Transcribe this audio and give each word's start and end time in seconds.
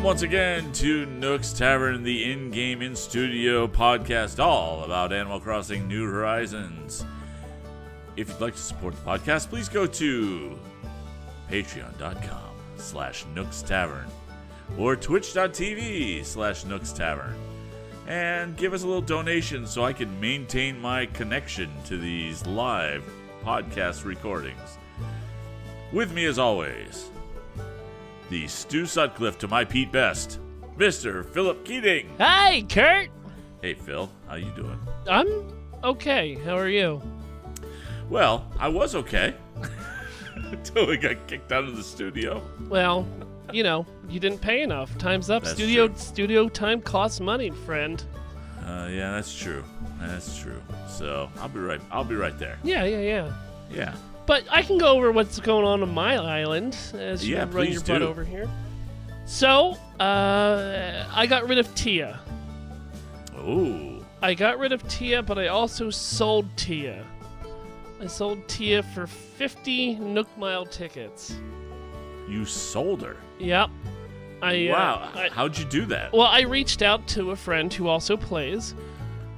Welcome 0.00 0.12
once 0.12 0.22
again 0.22 0.72
to 0.72 1.04
Nook's 1.04 1.52
Tavern, 1.52 2.02
the 2.02 2.32
in 2.32 2.50
game, 2.50 2.80
in 2.80 2.96
studio 2.96 3.66
podcast, 3.66 4.42
all 4.42 4.82
about 4.84 5.12
Animal 5.12 5.40
Crossing 5.40 5.86
New 5.86 6.10
Horizons. 6.10 7.04
If 8.16 8.30
you'd 8.30 8.40
like 8.40 8.54
to 8.54 8.62
support 8.62 8.94
the 8.96 9.02
podcast, 9.02 9.50
please 9.50 9.68
go 9.68 9.86
to 9.86 10.58
patreon.com 11.50 12.50
slash 12.78 13.26
Nook's 13.34 13.60
Tavern 13.60 14.06
or 14.78 14.96
twitch.tv 14.96 16.24
slash 16.24 16.64
Nook's 16.64 16.92
Tavern 16.92 17.36
and 18.06 18.56
give 18.56 18.72
us 18.72 18.84
a 18.84 18.86
little 18.86 19.02
donation 19.02 19.66
so 19.66 19.84
I 19.84 19.92
can 19.92 20.18
maintain 20.18 20.80
my 20.80 21.04
connection 21.04 21.68
to 21.84 21.98
these 21.98 22.46
live 22.46 23.04
podcast 23.44 24.06
recordings. 24.06 24.78
With 25.92 26.14
me, 26.14 26.24
as 26.24 26.38
always, 26.38 27.10
the 28.30 28.46
Stu 28.46 28.86
Sutcliffe 28.86 29.38
to 29.38 29.48
my 29.48 29.64
Pete 29.64 29.90
Best, 29.90 30.38
Mr. 30.78 31.28
Philip 31.34 31.64
Keating. 31.64 32.08
Hi, 32.18 32.64
Kurt. 32.68 33.10
Hey, 33.60 33.74
Phil, 33.74 34.08
how 34.28 34.36
you 34.36 34.50
doing? 34.52 34.78
I'm 35.08 35.52
okay. 35.82 36.36
How 36.36 36.56
are 36.56 36.68
you? 36.68 37.02
Well, 38.08 38.46
I 38.58 38.68
was 38.68 38.94
okay 38.94 39.34
until 40.36 40.86
we 40.86 40.96
got 40.96 41.26
kicked 41.26 41.50
out 41.50 41.64
of 41.64 41.76
the 41.76 41.82
studio. 41.82 42.40
Well, 42.68 43.06
you 43.52 43.64
know, 43.64 43.84
you 44.08 44.20
didn't 44.20 44.40
pay 44.40 44.62
enough. 44.62 44.96
Time's 44.96 45.28
up. 45.28 45.42
That's 45.42 45.56
studio 45.56 45.88
true. 45.88 45.96
studio 45.96 46.48
time 46.48 46.80
costs 46.80 47.18
money, 47.20 47.50
friend. 47.50 48.02
Uh, 48.64 48.88
yeah, 48.90 49.10
that's 49.10 49.36
true. 49.36 49.64
That's 49.98 50.38
true. 50.38 50.62
So 50.88 51.28
I'll 51.40 51.48
be 51.48 51.58
right. 51.58 51.80
I'll 51.90 52.04
be 52.04 52.14
right 52.14 52.38
there. 52.38 52.58
Yeah, 52.62 52.84
yeah, 52.84 53.00
yeah. 53.00 53.32
Yeah. 53.72 53.94
But 54.26 54.44
I 54.50 54.62
can 54.62 54.78
go 54.78 54.88
over 54.96 55.10
what's 55.10 55.40
going 55.40 55.64
on 55.64 55.82
on 55.82 55.92
my 55.92 56.16
island 56.16 56.76
as 56.94 57.26
you 57.26 57.36
Yeah, 57.36 57.42
run 57.42 57.50
please 57.50 57.74
your 57.74 57.82
butt 57.82 58.02
over 58.02 58.24
here. 58.24 58.48
So, 59.26 59.76
uh, 59.98 61.06
I 61.12 61.26
got 61.26 61.48
rid 61.48 61.58
of 61.58 61.72
Tia. 61.74 62.20
Ooh. 63.38 64.04
I 64.22 64.34
got 64.34 64.58
rid 64.58 64.72
of 64.72 64.86
Tia, 64.88 65.22
but 65.22 65.38
I 65.38 65.48
also 65.48 65.90
sold 65.90 66.46
Tia. 66.56 67.04
I 68.00 68.06
sold 68.06 68.46
Tia 68.48 68.82
for 68.82 69.06
50 69.06 69.96
Nook 69.96 70.28
Mile 70.38 70.66
tickets. 70.66 71.36
You 72.28 72.44
sold 72.44 73.02
her. 73.02 73.16
Yep. 73.38 73.70
I, 74.42 74.68
uh, 74.68 74.72
wow. 74.72 75.10
I, 75.14 75.28
How'd 75.28 75.56
you 75.58 75.64
do 75.64 75.86
that? 75.86 76.12
Well, 76.12 76.26
I 76.26 76.42
reached 76.42 76.82
out 76.82 77.06
to 77.08 77.30
a 77.32 77.36
friend 77.36 77.72
who 77.72 77.88
also 77.88 78.16
plays, 78.16 78.74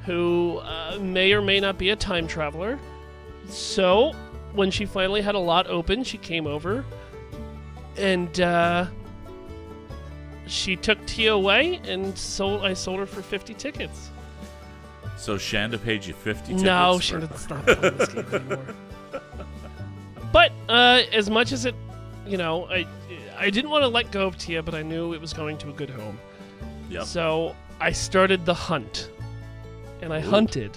who 0.05 0.58
uh, 0.58 0.98
may 1.00 1.33
or 1.33 1.42
may 1.42 1.61
not 1.61 1.78
be 1.78 1.91
a 1.91 1.96
time 1.96 2.27
traveler. 2.27 2.78
So, 3.48 4.14
when 4.55 4.70
she 4.70 4.84
finally 4.86 5.22
had 5.22 5.34
a 5.34 5.39
lot 5.39 5.67
open, 5.67 6.05
she 6.05 6.19
came 6.19 6.47
over 6.47 6.84
and 7.97 8.41
uh, 8.41 8.86
she 10.47 10.77
took 10.77 11.05
Tia 11.06 11.33
away 11.33 11.81
and 11.84 12.17
sold. 12.17 12.64
I 12.64 12.75
sold 12.75 13.00
her 13.00 13.06
for 13.06 13.23
fifty 13.23 13.55
tickets. 13.55 14.11
So 15.17 15.36
Shanda 15.36 15.83
paid 15.83 16.05
you 16.05 16.14
fifty. 16.14 16.48
Tickets 16.48 16.62
no, 16.62 16.97
for- 16.97 17.03
she 17.03 17.12
didn't 17.14 17.36
stop 17.36 17.64
playing 17.64 17.97
this 17.97 18.08
game 18.08 18.27
anymore. 18.34 18.67
But 20.33 20.53
uh, 20.69 21.03
as 21.12 21.28
much 21.28 21.53
as 21.53 21.67
it, 21.67 21.75
you 22.27 22.36
know, 22.39 22.67
I 22.70 22.86
I 23.39 23.50
didn't 23.50 23.70
want 23.70 23.83
to 23.83 23.89
let 23.89 24.11
go 24.11 24.27
of 24.27 24.39
Tia, 24.39 24.62
but 24.62 24.75
I 24.75 24.83
knew 24.83 25.12
it 25.14 25.20
was 25.20 25.33
going 25.33 25.58
to 25.58 25.69
a 25.70 25.73
good 25.73 25.91
home. 25.91 26.19
Yep. 26.91 27.05
So 27.05 27.55
I 27.80 27.92
started 27.92 28.45
the 28.47 28.55
hunt, 28.55 29.11
and 30.00 30.12
I 30.12 30.19
Ooh. 30.23 30.30
hunted, 30.30 30.77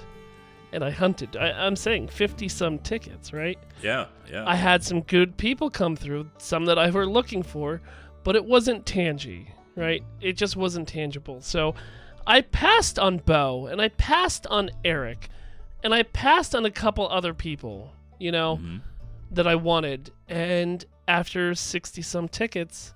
and 0.75 0.83
I 0.83 0.91
hunted. 0.91 1.35
I, 1.35 1.51
I'm 1.51 1.75
saying 1.75 2.09
fifty 2.09 2.47
some 2.47 2.77
tickets, 2.79 3.33
right? 3.33 3.57
Yeah. 3.81 4.05
Yeah. 4.31 4.43
I 4.47 4.55
had 4.55 4.83
some 4.83 5.01
good 5.01 5.37
people 5.37 5.69
come 5.71 5.95
through, 5.95 6.29
some 6.37 6.65
that 6.65 6.77
I 6.77 6.89
were 6.91 7.07
looking 7.07 7.41
for, 7.41 7.81
but 8.23 8.35
it 8.35 8.45
wasn't 8.45 8.85
tangy, 8.85 9.47
right? 9.75 10.03
It 10.21 10.33
just 10.33 10.55
wasn't 10.55 10.87
tangible. 10.87 11.41
So 11.41 11.73
I 12.27 12.41
passed 12.41 12.99
on 12.99 13.17
Bo, 13.17 13.67
and 13.67 13.81
I 13.81 13.89
passed 13.89 14.45
on 14.47 14.69
Eric, 14.83 15.29
and 15.83 15.93
I 15.93 16.03
passed 16.03 16.53
on 16.55 16.65
a 16.65 16.71
couple 16.71 17.07
other 17.09 17.33
people, 17.33 17.91
you 18.19 18.31
know, 18.31 18.57
Mhm. 18.57 18.81
that 19.31 19.47
I 19.47 19.55
wanted. 19.55 20.11
And 20.27 20.83
after 21.07 21.55
sixty 21.55 22.01
some 22.01 22.27
tickets, 22.27 22.93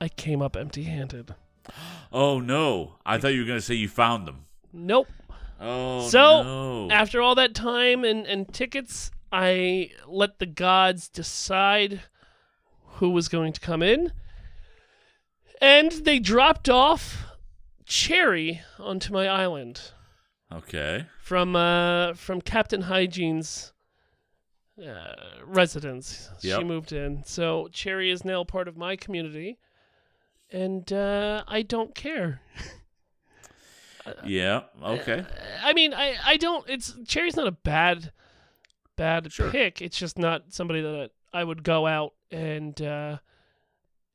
I 0.00 0.08
came 0.08 0.40
up 0.42 0.56
empty 0.56 0.84
handed. 0.84 1.34
Oh 2.14 2.40
no! 2.40 2.96
I 3.06 3.16
thought 3.16 3.28
you 3.32 3.40
were 3.40 3.46
gonna 3.46 3.60
say 3.62 3.74
you 3.74 3.88
found 3.88 4.26
them. 4.28 4.44
Nope. 4.70 5.08
Oh 5.62 6.08
So, 6.08 6.42
no! 6.42 6.90
After 6.90 7.22
all 7.22 7.34
that 7.36 7.54
time 7.54 8.04
and, 8.04 8.26
and 8.26 8.52
tickets, 8.52 9.10
I 9.30 9.90
let 10.06 10.38
the 10.38 10.46
gods 10.46 11.08
decide 11.08 12.02
who 12.96 13.10
was 13.10 13.28
going 13.28 13.52
to 13.52 13.60
come 13.60 13.82
in. 13.82 14.12
And 15.60 15.92
they 15.92 16.18
dropped 16.18 16.68
off 16.68 17.24
Cherry 17.86 18.60
onto 18.78 19.12
my 19.12 19.28
island 19.28 19.92
okay. 20.52 21.06
from 21.20 21.54
uh, 21.54 22.14
from 22.14 22.40
Captain 22.40 22.82
Hygiene's 22.82 23.72
uh, 24.84 25.14
residence. 25.44 26.30
She 26.40 26.64
moved 26.64 26.92
in. 26.92 27.22
So 27.24 27.68
Cherry 27.72 28.10
is 28.10 28.24
now 28.24 28.44
part 28.44 28.66
of 28.66 28.76
my 28.76 28.96
community. 28.96 29.58
And 30.50 30.92
uh, 30.92 31.44
I 31.46 31.62
don't 31.62 31.94
care. 31.94 32.42
Yeah. 34.24 34.62
Okay. 34.82 35.24
I 35.62 35.72
mean, 35.72 35.94
I, 35.94 36.16
I 36.24 36.36
don't. 36.36 36.68
It's 36.68 36.94
Cherry's 37.06 37.36
not 37.36 37.46
a 37.46 37.52
bad 37.52 38.12
bad 38.96 39.32
Sure. 39.32 39.50
pick. 39.50 39.80
It's 39.80 39.98
just 39.98 40.18
not 40.18 40.52
somebody 40.52 40.80
that 40.82 41.10
I 41.32 41.44
would 41.44 41.62
go 41.62 41.86
out 41.86 42.14
and 42.30 42.80
uh, 42.82 43.18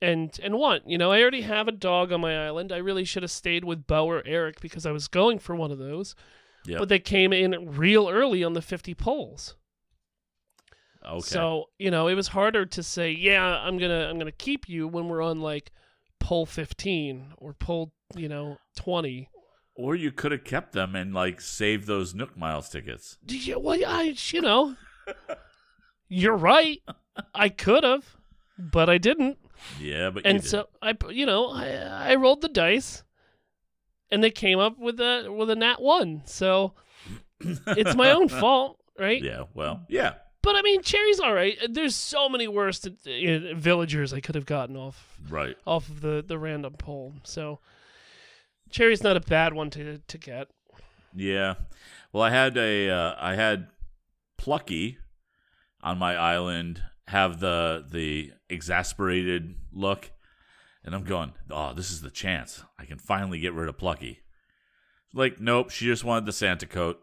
and 0.01 0.37
and 0.43 0.55
want. 0.55 0.89
You 0.89 0.97
know, 0.97 1.11
I 1.11 1.21
already 1.21 1.41
have 1.41 1.67
a 1.67 1.71
dog 1.71 2.11
on 2.11 2.21
my 2.21 2.45
island. 2.47 2.71
I 2.71 2.77
really 2.77 3.05
should 3.05 3.23
have 3.23 3.31
stayed 3.31 3.63
with 3.63 3.87
Bo 3.87 4.05
or 4.07 4.23
Eric 4.25 4.61
because 4.61 4.85
I 4.85 4.91
was 4.91 5.07
going 5.07 5.39
for 5.39 5.55
one 5.55 5.71
of 5.71 5.77
those. 5.77 6.15
Yep. 6.65 6.79
But 6.79 6.89
they 6.89 6.99
came 6.99 7.31
in 7.31 7.77
real 7.77 8.09
early 8.09 8.43
on 8.43 8.53
the 8.53 8.61
fifty 8.61 8.93
polls. 8.93 9.55
Okay. 11.05 11.21
So 11.21 11.69
you 11.79 11.91
know, 11.91 12.07
it 12.07 12.15
was 12.15 12.29
harder 12.29 12.65
to 12.65 12.83
say, 12.83 13.11
yeah, 13.11 13.41
I'm 13.43 13.77
gonna 13.77 14.07
I'm 14.09 14.17
gonna 14.17 14.31
keep 14.31 14.67
you 14.67 14.87
when 14.87 15.07
we're 15.07 15.21
on 15.21 15.39
like 15.39 15.71
poll 16.19 16.45
fifteen 16.45 17.27
or 17.37 17.53
poll 17.53 17.93
you 18.15 18.27
know 18.27 18.57
twenty. 18.75 19.29
Or 19.77 19.95
you 19.95 20.11
could 20.11 20.31
have 20.31 20.43
kept 20.43 20.73
them 20.73 20.95
and 20.95 21.13
like 21.13 21.39
saved 21.39 21.87
those 21.87 22.13
Nook 22.13 22.35
Miles 22.37 22.67
tickets. 22.69 23.17
You? 23.27 23.59
Well, 23.59 23.79
I, 23.85 24.15
you 24.31 24.41
know, 24.41 24.75
you're 26.09 26.35
right. 26.35 26.81
I 27.33 27.49
could 27.49 27.83
have, 27.83 28.15
but 28.57 28.89
I 28.89 28.97
didn't. 28.97 29.37
Yeah, 29.79 30.09
but 30.09 30.23
you 30.25 30.29
And 30.31 30.43
so 30.43 30.67
I, 30.81 30.95
you 31.09 31.25
know, 31.25 31.49
I, 31.49 32.11
I 32.11 32.15
rolled 32.15 32.41
the 32.41 32.49
dice, 32.49 33.03
and 34.11 34.23
they 34.23 34.31
came 34.31 34.59
up 34.59 34.77
with 34.77 34.99
a 34.99 35.31
with 35.35 35.49
a 35.49 35.55
nat 35.55 35.81
one. 35.81 36.21
So 36.25 36.73
it's 37.39 37.95
my 37.95 38.11
own 38.11 38.29
fault, 38.41 38.79
right? 38.99 39.21
yeah. 39.21 39.43
Well. 39.53 39.81
Yeah. 39.89 40.13
But 40.43 40.55
I 40.55 40.61
mean, 40.61 40.81
Cherry's 40.81 41.19
all 41.19 41.33
right. 41.33 41.57
There's 41.69 41.95
so 41.95 42.29
many 42.29 42.47
worse 42.47 42.85
uh, 42.85 42.89
villagers 43.55 44.13
I 44.13 44.21
could 44.21 44.35
have 44.35 44.45
gotten 44.45 44.77
off 44.77 45.17
Right. 45.27 45.57
off 45.65 45.89
of 45.89 46.01
the 46.01 46.23
the 46.25 46.37
random 46.37 46.75
poll. 46.77 47.13
So 47.23 47.59
Cherry's 48.69 49.03
not 49.03 49.17
a 49.17 49.21
bad 49.21 49.53
one 49.53 49.69
to 49.71 49.99
to 49.99 50.17
get. 50.17 50.49
Yeah. 51.15 51.55
Well, 52.11 52.23
I 52.23 52.29
had 52.29 52.57
a 52.57 52.89
uh, 52.89 53.15
I 53.19 53.35
had 53.35 53.67
Plucky 54.37 54.97
on 55.81 55.97
my 55.97 56.15
island 56.15 56.81
have 57.07 57.39
the 57.39 57.85
the 57.89 58.31
exasperated 58.49 59.55
look, 59.71 60.11
and 60.83 60.93
I'm 60.93 61.03
going, 61.03 61.33
oh, 61.49 61.73
this 61.73 61.91
is 61.91 62.01
the 62.01 62.11
chance. 62.11 62.63
I 62.77 62.85
can 62.85 62.97
finally 62.97 63.39
get 63.39 63.53
rid 63.53 63.69
of 63.69 63.77
Plucky. 63.77 64.19
Like, 65.13 65.39
nope, 65.39 65.69
she 65.69 65.85
just 65.85 66.03
wanted 66.03 66.25
the 66.25 66.33
Santa 66.33 66.65
coat. 66.65 66.99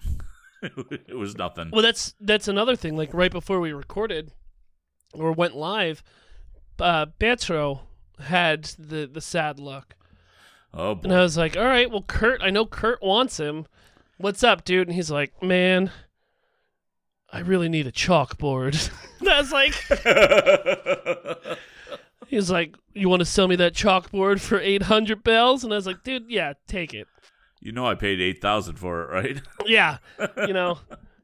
it 0.62 1.16
was 1.16 1.36
nothing. 1.36 1.70
Well, 1.72 1.82
that's 1.82 2.14
that's 2.20 2.48
another 2.48 2.76
thing. 2.76 2.96
Like 2.96 3.12
right 3.12 3.30
before 3.30 3.60
we 3.60 3.72
recorded 3.72 4.32
or 5.12 5.32
went 5.32 5.56
live, 5.56 6.02
uh, 6.78 7.06
Pietro 7.18 7.82
had 8.20 8.64
the 8.78 9.08
the 9.12 9.20
sad 9.20 9.58
look, 9.58 9.94
Oh 10.74 10.98
and 11.02 11.12
I 11.12 11.22
was 11.22 11.36
like, 11.36 11.56
"All 11.56 11.64
right, 11.64 11.90
well, 11.90 12.02
Kurt, 12.06 12.42
I 12.42 12.50
know 12.50 12.66
Kurt 12.66 13.02
wants 13.02 13.38
him. 13.38 13.66
What's 14.18 14.42
up, 14.44 14.64
dude?" 14.64 14.88
And 14.88 14.94
he's 14.94 15.10
like, 15.10 15.42
"Man, 15.42 15.90
I 17.32 17.40
really 17.40 17.68
need 17.68 17.86
a 17.86 17.92
chalkboard." 17.92 18.90
and 19.20 19.28
I 19.28 19.40
was 19.40 19.52
like, 19.52 19.74
"He's 22.28 22.50
like, 22.50 22.76
you 22.94 23.08
want 23.08 23.20
to 23.20 23.26
sell 23.26 23.48
me 23.48 23.56
that 23.56 23.74
chalkboard 23.74 24.40
for 24.40 24.60
eight 24.60 24.82
hundred 24.82 25.24
bells?" 25.24 25.64
And 25.64 25.72
I 25.72 25.76
was 25.76 25.86
like, 25.86 26.02
"Dude, 26.04 26.26
yeah, 26.30 26.52
take 26.66 26.92
it. 26.94 27.06
you 27.60 27.72
know 27.72 27.86
I 27.86 27.94
paid 27.94 28.20
eight 28.20 28.40
thousand 28.40 28.76
for 28.76 29.02
it, 29.02 29.10
right? 29.12 29.40
Yeah, 29.66 29.98
you 30.46 30.52
know, 30.52 30.78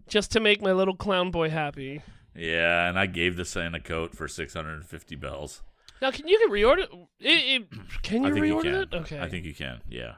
just 0.09 0.33
to 0.33 0.41
make 0.41 0.63
my 0.63 0.73
little 0.73 0.97
clown 0.97 1.31
boy 1.31 1.51
happy." 1.51 2.03
yeah, 2.35 2.89
and 2.89 2.99
I 2.99 3.07
gave 3.07 3.37
the 3.37 3.45
Santa 3.45 3.79
coat 3.81 4.15
for 4.17 4.27
six 4.27 4.55
hundred 4.55 4.75
and 4.75 4.87
fifty 4.87 5.17
bells. 5.17 5.63
Now, 6.03 6.11
can 6.11 6.27
you 6.29 6.39
can 6.39 6.51
reorder? 6.51 6.87
It, 7.21 7.63
it, 7.63 7.69
can 8.03 8.25
I 8.25 8.29
you 8.29 8.35
think 8.35 8.47
you 8.47 8.55
reorder 8.57 8.63
can. 8.63 8.75
it? 8.75 8.95
Okay. 8.95 9.21
I 9.21 9.29
think 9.29 9.45
you 9.45 9.55
can. 9.55 9.81
Yeah. 9.89 10.15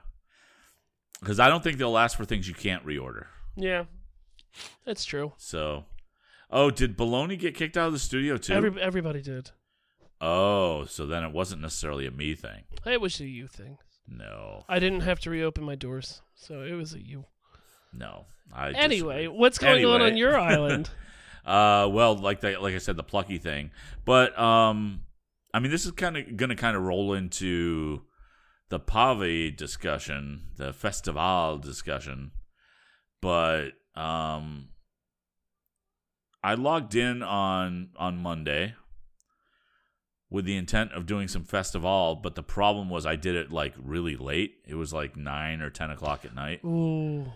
Because 1.21 1.39
I 1.41 1.49
don't 1.49 1.63
think 1.63 1.79
they'll 1.79 1.91
last 1.93 2.17
for 2.17 2.25
things 2.25 2.49
you 2.49 2.55
can't 2.55 2.85
reorder. 2.85 3.27
Yeah, 3.57 3.85
that's 4.85 5.05
true. 5.05 5.33
So, 5.39 5.85
oh, 6.51 6.71
did 6.71 6.97
Baloney 6.97 7.39
get 7.39 7.55
kicked 7.55 7.77
out 7.77 7.87
of 7.87 7.93
the 7.95 7.99
studio 7.99 8.37
too? 8.37 8.53
Every, 8.53 8.81
everybody 8.81 9.23
did. 9.23 9.51
Oh, 10.21 10.85
so 10.85 11.07
then 11.07 11.25
it 11.25 11.33
wasn't 11.33 11.63
necessarily 11.63 12.07
a 12.07 12.11
me 12.11 12.35
thing. 12.35 12.65
It 12.85 13.01
was 13.01 13.19
a 13.21 13.27
you 13.27 13.47
thing. 13.47 13.79
No, 14.09 14.65
I 14.69 14.79
didn't 14.79 15.01
have 15.01 15.21
to 15.21 15.31
reopen 15.31 15.65
my 15.65 15.75
doors, 15.75 16.21
so 16.35 16.63
it 16.63 16.73
was 16.73 16.93
a 16.95 17.01
you. 17.01 17.25
no. 17.93 18.27
I 18.53 18.71
Anyway, 18.71 19.23
disagree. 19.23 19.39
what's 19.39 19.59
going 19.59 19.85
on 19.85 20.03
on 20.03 20.17
your 20.17 20.39
island? 20.39 20.89
Uh, 21.45 21.87
well, 21.89 22.17
like 22.17 22.41
the, 22.41 22.57
like 22.61 22.75
I 22.75 22.79
said, 22.79 22.97
the 22.97 23.05
plucky 23.05 23.39
thing. 23.39 23.71
But 24.05 24.37
um, 24.37 25.03
I 25.57 25.59
mean, 25.59 25.71
this 25.71 25.87
is 25.87 25.93
kind 25.93 26.19
of 26.19 26.37
going 26.37 26.51
to 26.51 26.55
kind 26.55 26.77
of 26.77 26.83
roll 26.83 27.15
into 27.15 28.03
the 28.69 28.79
Pave 28.79 29.57
discussion, 29.57 30.49
the 30.59 30.75
Festival 30.75 31.57
discussion. 31.57 32.33
But 33.23 33.71
um, 33.95 34.69
I 36.45 36.57
logged 36.57 36.95
in 36.95 37.23
on 37.23 37.89
on 37.97 38.19
Monday 38.19 38.75
with 40.29 40.45
the 40.45 40.59
intent 40.59 40.93
of 40.93 41.07
doing 41.07 41.27
some 41.27 41.45
festival, 41.45 42.21
but 42.23 42.35
the 42.35 42.43
problem 42.43 42.91
was 42.91 43.07
I 43.07 43.17
did 43.17 43.35
it 43.35 43.51
like 43.51 43.73
really 43.83 44.15
late. 44.15 44.57
It 44.69 44.75
was 44.75 44.93
like 44.93 45.17
nine 45.17 45.63
or 45.63 45.71
ten 45.71 45.91
o'clock 45.91 46.27
at 46.27 46.35
night 46.35 46.61
Ooh. 46.67 47.33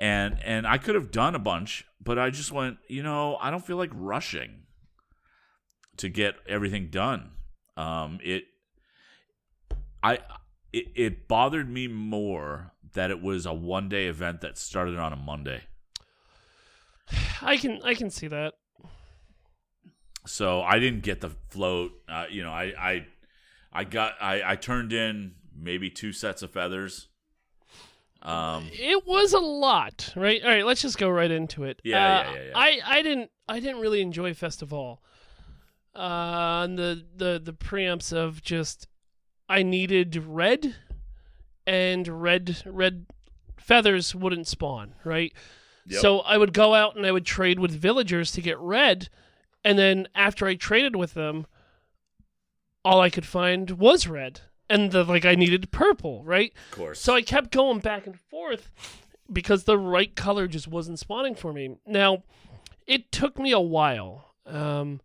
and 0.00 0.38
and 0.44 0.68
I 0.68 0.78
could 0.78 0.94
have 0.94 1.10
done 1.10 1.34
a 1.34 1.40
bunch, 1.40 1.84
but 2.00 2.16
I 2.16 2.30
just 2.30 2.52
went, 2.52 2.78
you 2.86 3.02
know, 3.02 3.38
I 3.40 3.50
don't 3.50 3.66
feel 3.66 3.76
like 3.76 3.90
rushing 3.92 4.66
to 5.96 6.08
get 6.08 6.36
everything 6.46 6.90
done. 6.90 7.32
Um, 7.76 8.18
it, 8.22 8.44
I, 10.02 10.18
it, 10.72 10.86
it 10.94 11.28
bothered 11.28 11.68
me 11.68 11.88
more 11.88 12.72
that 12.94 13.10
it 13.10 13.20
was 13.20 13.44
a 13.46 13.52
one 13.52 13.88
day 13.88 14.06
event 14.06 14.40
that 14.40 14.56
started 14.58 14.98
on 14.98 15.12
a 15.12 15.16
Monday. 15.16 15.62
I 17.42 17.56
can 17.56 17.80
I 17.84 17.94
can 17.94 18.10
see 18.10 18.26
that. 18.28 18.54
So 20.26 20.60
I 20.62 20.78
didn't 20.80 21.02
get 21.02 21.20
the 21.20 21.30
float. 21.50 21.92
Uh, 22.08 22.26
you 22.28 22.42
know, 22.42 22.50
I, 22.50 22.72
I, 22.78 23.06
I 23.72 23.84
got, 23.84 24.14
I, 24.20 24.42
I 24.44 24.56
turned 24.56 24.92
in 24.92 25.34
maybe 25.56 25.88
two 25.88 26.12
sets 26.12 26.42
of 26.42 26.50
feathers. 26.50 27.06
Um, 28.22 28.68
It 28.72 29.06
was 29.06 29.34
a 29.34 29.38
lot, 29.38 30.12
right? 30.16 30.42
All 30.42 30.48
right, 30.48 30.66
let's 30.66 30.82
just 30.82 30.98
go 30.98 31.08
right 31.08 31.30
into 31.30 31.62
it. 31.62 31.80
Yeah, 31.84 31.96
Uh, 31.98 32.08
yeah, 32.08 32.34
yeah, 32.34 32.42
yeah. 32.42 32.52
I, 32.56 32.80
I 32.84 33.02
didn't 33.02 33.30
I 33.48 33.60
didn't 33.60 33.80
really 33.80 34.00
enjoy 34.00 34.34
Festival. 34.34 35.00
Uh, 35.96 36.62
and 36.64 36.78
the 36.78 37.04
the 37.16 37.40
the 37.42 37.52
preamps 37.52 38.12
of 38.12 38.42
just 38.42 38.86
I 39.48 39.62
needed 39.62 40.16
red, 40.16 40.74
and 41.66 42.06
red 42.06 42.62
red 42.66 43.06
feathers 43.58 44.14
wouldn't 44.14 44.46
spawn, 44.46 44.94
right? 45.04 45.32
Yep. 45.86 46.00
So 46.00 46.20
I 46.20 46.36
would 46.36 46.52
go 46.52 46.74
out 46.74 46.96
and 46.96 47.06
I 47.06 47.12
would 47.12 47.24
trade 47.24 47.58
with 47.58 47.70
villagers 47.70 48.32
to 48.32 48.42
get 48.42 48.58
red, 48.58 49.08
and 49.64 49.78
then 49.78 50.08
after 50.14 50.46
I 50.46 50.54
traded 50.54 50.96
with 50.96 51.14
them, 51.14 51.46
all 52.84 53.00
I 53.00 53.10
could 53.10 53.26
find 53.26 53.70
was 53.72 54.06
red, 54.06 54.40
and 54.68 54.90
the 54.90 55.02
like 55.04 55.24
I 55.24 55.34
needed 55.34 55.70
purple, 55.70 56.22
right? 56.24 56.52
of 56.72 56.78
course. 56.78 57.00
So 57.00 57.14
I 57.14 57.22
kept 57.22 57.52
going 57.52 57.78
back 57.78 58.06
and 58.06 58.18
forth 58.18 58.70
because 59.32 59.64
the 59.64 59.78
right 59.78 60.14
color 60.14 60.46
just 60.46 60.68
wasn't 60.68 60.98
spawning 60.98 61.34
for 61.34 61.52
me. 61.52 61.78
Now, 61.86 62.22
it 62.86 63.10
took 63.10 63.38
me 63.38 63.50
a 63.52 63.60
while 63.60 64.34
um, 64.46 65.00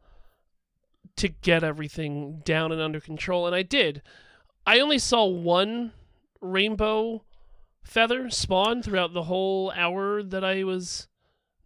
to 1.18 1.28
get 1.30 1.64
everything 1.64 2.42
down 2.46 2.72
and 2.72 2.82
under 2.82 3.00
control, 3.00 3.46
and 3.48 3.56
I 3.56 3.64
did. 3.64 4.02
I 4.66 4.80
only 4.80 5.00
saw 5.00 5.26
one 5.26 5.92
rainbow 6.40 7.24
feather 7.84 8.30
spawn 8.30 8.84
throughout 8.84 9.14
the 9.14 9.24
whole 9.24 9.72
hour 9.76 10.22
that 10.24 10.44
I 10.44 10.64
was 10.64 11.08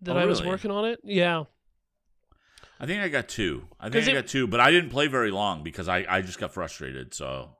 that 0.01 0.15
Oh, 0.15 0.19
I 0.19 0.25
was 0.25 0.43
working 0.43 0.71
on 0.71 0.85
it. 0.85 0.99
Yeah. 1.03 1.45
I 2.79 2.85
think 2.85 3.01
I 3.01 3.07
got 3.07 3.27
two. 3.29 3.67
I 3.79 3.89
think 3.89 4.07
I 4.07 4.11
it- 4.11 4.13
got 4.13 4.27
two, 4.27 4.47
but 4.47 4.59
I 4.59 4.71
didn't 4.71 4.89
play 4.89 5.07
very 5.07 5.31
long 5.31 5.63
because 5.63 5.87
I, 5.87 6.05
I 6.07 6.21
just 6.21 6.39
got 6.39 6.53
frustrated, 6.53 7.13
so 7.13 7.51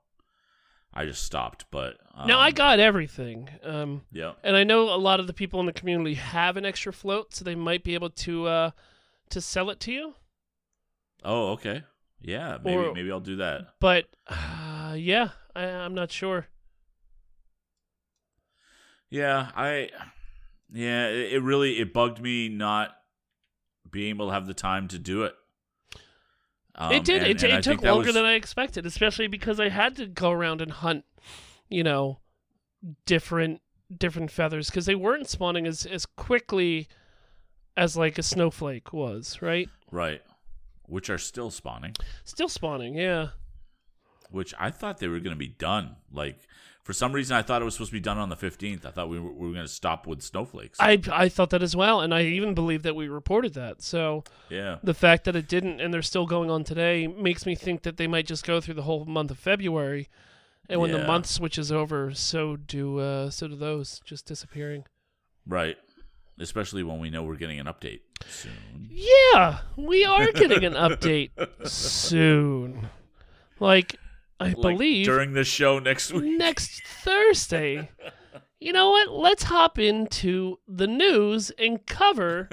I 0.92 1.06
just 1.06 1.22
stopped. 1.22 1.64
But 1.70 1.96
um, 2.14 2.26
now 2.26 2.38
I 2.38 2.50
got 2.50 2.78
everything. 2.80 3.48
Um, 3.62 4.02
yeah, 4.12 4.32
And 4.44 4.56
I 4.56 4.64
know 4.64 4.82
a 4.94 4.96
lot 4.96 5.20
of 5.20 5.26
the 5.26 5.32
people 5.32 5.58
in 5.60 5.66
the 5.66 5.72
community 5.72 6.14
have 6.14 6.56
an 6.56 6.66
extra 6.66 6.92
float, 6.92 7.34
so 7.34 7.44
they 7.44 7.54
might 7.54 7.82
be 7.84 7.94
able 7.94 8.10
to 8.10 8.46
uh, 8.46 8.70
to 9.30 9.40
sell 9.40 9.70
it 9.70 9.80
to 9.80 9.92
you. 9.92 10.14
Oh 11.26 11.48
okay, 11.50 11.82
yeah, 12.20 12.56
maybe 12.64 12.76
Or- 12.76 12.94
maybe 12.94 13.10
I'll 13.12 13.20
do 13.20 13.36
that. 13.36 13.74
But 13.80 14.06
uh, 14.28 14.94
yeah, 14.96 15.30
I, 15.54 15.64
I'm 15.64 15.94
not 15.94 16.10
sure. 16.10 16.46
Yeah, 19.10 19.50
I 19.54 19.90
yeah, 20.72 21.08
it, 21.08 21.34
it 21.34 21.42
really 21.42 21.78
it 21.78 21.92
bugged 21.92 22.20
me 22.20 22.48
not 22.48 22.96
being 23.90 24.10
able 24.10 24.28
to 24.28 24.32
have 24.32 24.46
the 24.46 24.54
time 24.54 24.88
to 24.88 24.98
do 24.98 25.22
it. 25.24 25.34
Um, 26.74 26.92
it 26.92 27.04
did. 27.04 27.22
and- 27.22 27.30
it 27.30 27.42
and 27.42 27.52
it 27.58 27.62
took 27.62 27.82
longer 27.82 28.06
was- 28.06 28.14
than 28.14 28.24
I 28.24 28.32
expected, 28.34 28.84
especially 28.86 29.28
because 29.28 29.60
I 29.60 29.68
had 29.68 29.96
to 29.96 30.06
go 30.06 30.30
around 30.30 30.60
and 30.60 30.70
hunt, 30.72 31.04
you 31.68 31.84
know, 31.84 32.18
different 33.06 33.60
different 33.96 34.30
feathers 34.32 34.68
because 34.68 34.86
they 34.86 34.96
weren't 34.96 35.28
spawning 35.28 35.66
as 35.66 35.86
as 35.86 36.04
quickly 36.06 36.88
as 37.76 37.96
like 37.96 38.18
a 38.18 38.22
snowflake 38.22 38.92
was. 38.92 39.40
Right? 39.40 39.68
right, 39.92 40.20
which 40.88 41.10
are 41.10 41.18
still 41.18 41.50
spawning. 41.50 41.94
Still 42.24 42.48
spawning. 42.48 42.94
Yeah. 42.94 43.28
Which 44.30 44.54
I 44.58 44.70
thought 44.70 44.98
they 44.98 45.08
were 45.08 45.20
going 45.20 45.34
to 45.34 45.38
be 45.38 45.48
done. 45.48 45.96
Like 46.12 46.36
for 46.82 46.92
some 46.92 47.12
reason, 47.12 47.36
I 47.36 47.42
thought 47.42 47.62
it 47.62 47.64
was 47.64 47.74
supposed 47.74 47.90
to 47.90 47.96
be 47.96 48.00
done 48.00 48.18
on 48.18 48.28
the 48.28 48.36
fifteenth. 48.36 48.84
I 48.84 48.90
thought 48.90 49.08
we 49.08 49.20
were, 49.20 49.32
we 49.32 49.46
were 49.46 49.52
going 49.52 49.66
to 49.66 49.72
stop 49.72 50.06
with 50.06 50.22
snowflakes. 50.22 50.78
I 50.80 51.00
I 51.12 51.28
thought 51.28 51.50
that 51.50 51.62
as 51.62 51.76
well, 51.76 52.00
and 52.00 52.12
I 52.12 52.22
even 52.22 52.54
believe 52.54 52.82
that 52.82 52.96
we 52.96 53.08
reported 53.08 53.54
that. 53.54 53.82
So. 53.82 54.24
yeah, 54.50 54.78
the 54.82 54.94
fact 54.94 55.24
that 55.24 55.36
it 55.36 55.48
didn't 55.48 55.80
and 55.80 55.92
they're 55.94 56.02
still 56.02 56.26
going 56.26 56.50
on 56.50 56.64
today 56.64 57.06
makes 57.06 57.46
me 57.46 57.54
think 57.54 57.82
that 57.82 57.96
they 57.96 58.06
might 58.06 58.26
just 58.26 58.44
go 58.44 58.60
through 58.60 58.74
the 58.74 58.82
whole 58.82 59.04
month 59.04 59.30
of 59.30 59.38
February 59.38 60.08
and 60.68 60.80
when 60.80 60.90
the 60.90 61.04
month 61.06 61.26
switches 61.26 61.70
over 61.70 62.12
so 62.12 62.56
do 62.56 62.98
uh 62.98 63.30
so 63.30 63.48
do 63.48 63.56
those 63.56 64.00
just 64.04 64.26
disappearing 64.26 64.84
right. 65.46 65.76
Especially 66.38 66.82
when 66.82 66.98
we 66.98 67.08
know 67.10 67.22
we're 67.22 67.36
getting 67.36 67.58
an 67.60 67.66
update 67.66 68.00
soon. 68.26 68.88
yeah 68.90 69.58
we 69.76 70.04
are 70.04 70.30
getting 70.32 70.64
an 70.64 70.74
update 70.74 71.30
soon 71.66 72.88
like 73.60 73.96
i 74.40 74.48
Like, 74.48 74.60
believe 74.60 75.06
during 75.06 75.32
the 75.32 75.44
show 75.44 75.78
next 75.78 76.12
week. 76.12 76.24
next 76.38 76.82
thursday 76.86 77.90
you 78.60 78.72
know 78.72 78.90
what 78.90 79.10
let's 79.10 79.44
hop 79.44 79.78
into 79.78 80.58
the 80.68 80.86
news 80.86 81.50
and 81.58 81.84
cover 81.86 82.48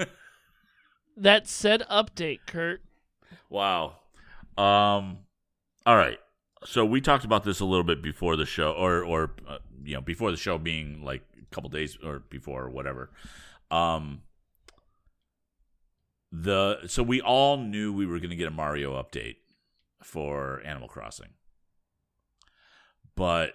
that 1.16 1.46
said 1.46 1.82
update 1.90 2.40
kurt 2.46 2.80
Wow. 3.50 3.96
Um. 4.58 5.18
All 5.86 5.96
right. 5.96 6.18
So 6.64 6.84
we 6.84 7.00
talked 7.00 7.24
about 7.24 7.44
this 7.44 7.60
a 7.60 7.64
little 7.64 7.84
bit 7.84 8.02
before 8.02 8.34
the 8.36 8.46
show, 8.46 8.72
or 8.72 9.04
or 9.04 9.30
uh, 9.46 9.58
you 9.84 9.94
know 9.94 10.00
before 10.00 10.30
the 10.32 10.36
show 10.36 10.58
being 10.58 11.04
like 11.04 11.22
a 11.40 11.54
couple 11.54 11.70
days 11.70 11.96
or 12.02 12.20
before 12.30 12.64
or 12.64 12.70
whatever. 12.70 13.10
Um. 13.74 14.22
The 16.36 16.88
so 16.88 17.02
we 17.02 17.20
all 17.20 17.56
knew 17.56 17.92
we 17.92 18.06
were 18.06 18.18
going 18.18 18.30
to 18.30 18.36
get 18.36 18.48
a 18.48 18.50
Mario 18.50 19.00
update 19.00 19.36
for 20.02 20.60
Animal 20.64 20.88
Crossing, 20.88 21.30
but 23.14 23.54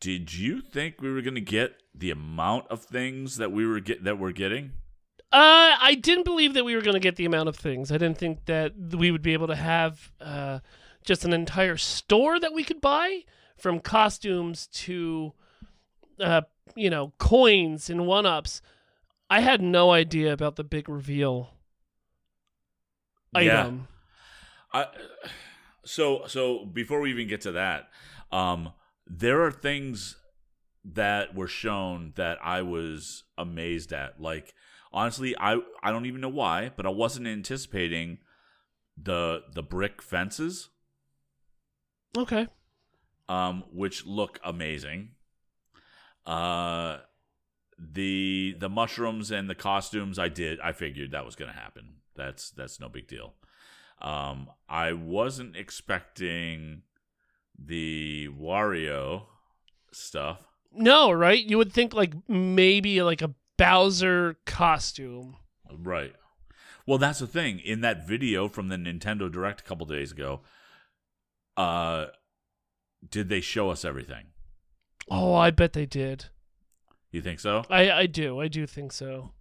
did 0.00 0.32
you 0.32 0.62
think 0.62 1.02
we 1.02 1.12
were 1.12 1.20
going 1.20 1.34
to 1.34 1.42
get 1.42 1.74
the 1.94 2.10
amount 2.10 2.68
of 2.68 2.82
things 2.82 3.36
that 3.36 3.52
we 3.52 3.66
were 3.66 3.80
get 3.80 4.02
that 4.04 4.18
we're 4.18 4.32
getting? 4.32 4.72
Uh, 5.30 5.76
I 5.80 5.94
didn't 6.00 6.24
believe 6.24 6.54
that 6.54 6.64
we 6.64 6.74
were 6.74 6.82
going 6.82 6.94
to 6.94 7.00
get 7.00 7.16
the 7.16 7.26
amount 7.26 7.50
of 7.50 7.56
things. 7.56 7.92
I 7.92 7.98
didn't 7.98 8.18
think 8.18 8.46
that 8.46 8.72
we 8.76 9.10
would 9.10 9.22
be 9.22 9.34
able 9.34 9.46
to 9.48 9.56
have 9.56 10.10
uh, 10.20 10.60
just 11.04 11.24
an 11.24 11.32
entire 11.34 11.76
store 11.76 12.40
that 12.40 12.54
we 12.54 12.64
could 12.64 12.80
buy, 12.80 13.24
from 13.56 13.78
costumes 13.78 14.66
to, 14.68 15.34
uh, 16.20 16.42
you 16.76 16.90
know, 16.90 17.12
coins 17.18 17.90
and 17.90 18.06
one 18.06 18.26
ups. 18.26 18.62
I 19.30 19.40
had 19.40 19.62
no 19.62 19.90
idea 19.92 20.32
about 20.32 20.56
the 20.56 20.64
big 20.64 20.88
reveal 20.88 21.50
Yeah. 23.32 23.66
item. 23.66 23.88
I, 24.72 24.86
so 25.84 26.26
so 26.26 26.64
before 26.66 27.00
we 27.00 27.10
even 27.10 27.28
get 27.28 27.40
to 27.42 27.52
that, 27.52 27.88
um, 28.32 28.72
there 29.06 29.42
are 29.42 29.50
things 29.52 30.16
that 30.84 31.34
were 31.34 31.48
shown 31.48 32.12
that 32.16 32.38
I 32.42 32.62
was 32.62 33.24
amazed 33.36 33.92
at. 33.92 34.20
Like 34.20 34.54
honestly, 34.92 35.36
I 35.38 35.60
I 35.82 35.90
don't 35.90 36.06
even 36.06 36.20
know 36.20 36.28
why, 36.28 36.70
but 36.76 36.86
I 36.86 36.90
wasn't 36.90 37.26
anticipating 37.26 38.18
the 38.96 39.42
the 39.52 39.62
brick 39.62 40.02
fences, 40.02 40.70
Okay. 42.16 42.48
um, 43.28 43.64
which 43.72 44.06
look 44.06 44.38
amazing. 44.44 45.10
Uh, 46.30 46.98
the 47.76 48.54
the 48.60 48.68
mushrooms 48.68 49.32
and 49.32 49.50
the 49.50 49.54
costumes, 49.56 50.16
I 50.16 50.28
did. 50.28 50.60
I 50.60 50.70
figured 50.70 51.10
that 51.10 51.24
was 51.24 51.34
going 51.34 51.50
to 51.50 51.58
happen. 51.58 51.94
That's 52.14 52.50
that's 52.50 52.78
no 52.78 52.88
big 52.88 53.08
deal. 53.08 53.34
Um, 54.00 54.48
I 54.68 54.92
wasn't 54.92 55.56
expecting 55.56 56.82
the 57.58 58.28
Wario 58.28 59.24
stuff. 59.90 60.44
No, 60.72 61.10
right? 61.10 61.44
You 61.44 61.58
would 61.58 61.72
think 61.72 61.94
like 61.94 62.14
maybe 62.28 63.02
like 63.02 63.22
a 63.22 63.34
Bowser 63.58 64.36
costume. 64.46 65.36
Right. 65.70 66.14
Well, 66.86 66.98
that's 66.98 67.18
the 67.18 67.26
thing. 67.26 67.58
In 67.58 67.80
that 67.80 68.06
video 68.06 68.48
from 68.48 68.68
the 68.68 68.76
Nintendo 68.76 69.30
Direct 69.30 69.62
a 69.62 69.64
couple 69.64 69.84
days 69.84 70.12
ago, 70.12 70.42
uh, 71.56 72.06
did 73.10 73.28
they 73.28 73.40
show 73.40 73.70
us 73.70 73.84
everything? 73.84 74.26
Oh, 75.08 75.34
I 75.34 75.50
bet 75.50 75.72
they 75.72 75.86
did. 75.86 76.26
You 77.12 77.22
think 77.22 77.40
so? 77.40 77.64
I 77.70 77.90
I 77.90 78.06
do. 78.06 78.40
I 78.40 78.48
do 78.48 78.66
think 78.66 78.92
so. 78.92 79.32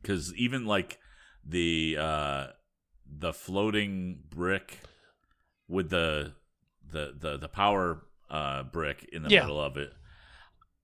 Because 0.00 0.34
even 0.34 0.64
like 0.66 0.98
the 1.44 1.96
uh, 1.98 2.46
the 3.06 3.32
floating 3.32 4.20
brick 4.30 4.80
with 5.68 5.90
the 5.90 6.32
the 6.90 7.14
the 7.18 7.36
the 7.36 7.48
power 7.48 8.04
uh, 8.30 8.62
brick 8.62 9.08
in 9.12 9.22
the 9.22 9.30
Yeah. 9.30 9.42
middle 9.42 9.60
of 9.60 9.76
it, 9.76 9.92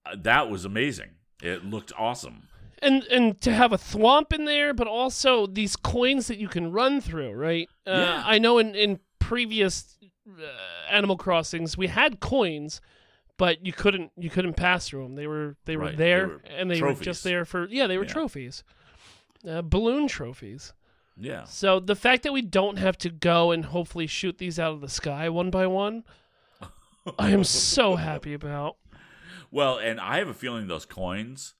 uh, 0.04 0.16
that 0.18 0.50
was 0.50 0.64
amazing. 0.64 1.10
It 1.42 1.64
looked 1.64 1.92
awesome. 1.98 2.48
And 2.80 3.04
and 3.04 3.40
to 3.42 3.52
have 3.52 3.72
a 3.72 3.78
thwomp 3.78 4.32
in 4.32 4.44
there, 4.44 4.74
but 4.74 4.88
also 4.88 5.46
these 5.46 5.76
coins 5.76 6.26
that 6.26 6.38
you 6.38 6.48
can 6.48 6.72
run 6.72 7.00
through, 7.00 7.32
right? 7.32 7.68
Uh, 7.86 7.92
Yeah. 8.00 8.22
I 8.26 8.38
know 8.38 8.58
in 8.58 8.74
in 8.74 8.98
previous 9.20 9.98
uh, 10.28 10.42
Animal 10.90 11.16
Crossings 11.16 11.76
we 11.78 11.86
had 11.86 12.18
coins, 12.20 12.80
but 13.42 13.66
you 13.66 13.72
couldn't 13.72 14.12
you 14.16 14.30
couldn't 14.30 14.54
pass 14.54 14.86
through 14.86 15.02
them. 15.02 15.16
They 15.16 15.26
were 15.26 15.56
they 15.64 15.76
were 15.76 15.86
Right. 15.86 15.96
They 15.96 16.04
there, 16.04 16.28
were 16.28 16.40
and 16.48 16.70
they 16.70 16.80
were 16.80 16.94
just 16.94 17.24
there 17.24 17.44
for 17.44 17.66
yeah, 17.68 17.88
they 17.88 17.98
were 17.98 18.04
Yeah. 18.04 18.12
trophies, 18.12 18.62
uh, 19.44 19.62
balloon 19.62 20.06
trophies. 20.06 20.72
Yeah. 21.16 21.42
So 21.42 21.80
the 21.80 21.96
fact 21.96 22.22
that 22.22 22.32
we 22.32 22.42
don't 22.42 22.76
have 22.78 22.96
to 22.98 23.10
go 23.10 23.50
and 23.50 23.64
hopefully 23.64 24.06
shoot 24.06 24.38
these 24.38 24.60
out 24.60 24.74
of 24.74 24.80
the 24.80 24.88
sky 24.88 25.28
one 25.28 25.50
by 25.50 25.66
one, 25.66 26.04
I 27.18 27.30
am 27.30 27.42
so 27.42 27.96
happy 28.10 28.32
about. 28.32 28.76
Well, 29.50 29.76
and 29.76 29.98
I 29.98 30.18
have 30.18 30.28
a 30.28 30.34
feeling 30.34 30.68
those 30.68 30.86
coins 30.86 31.54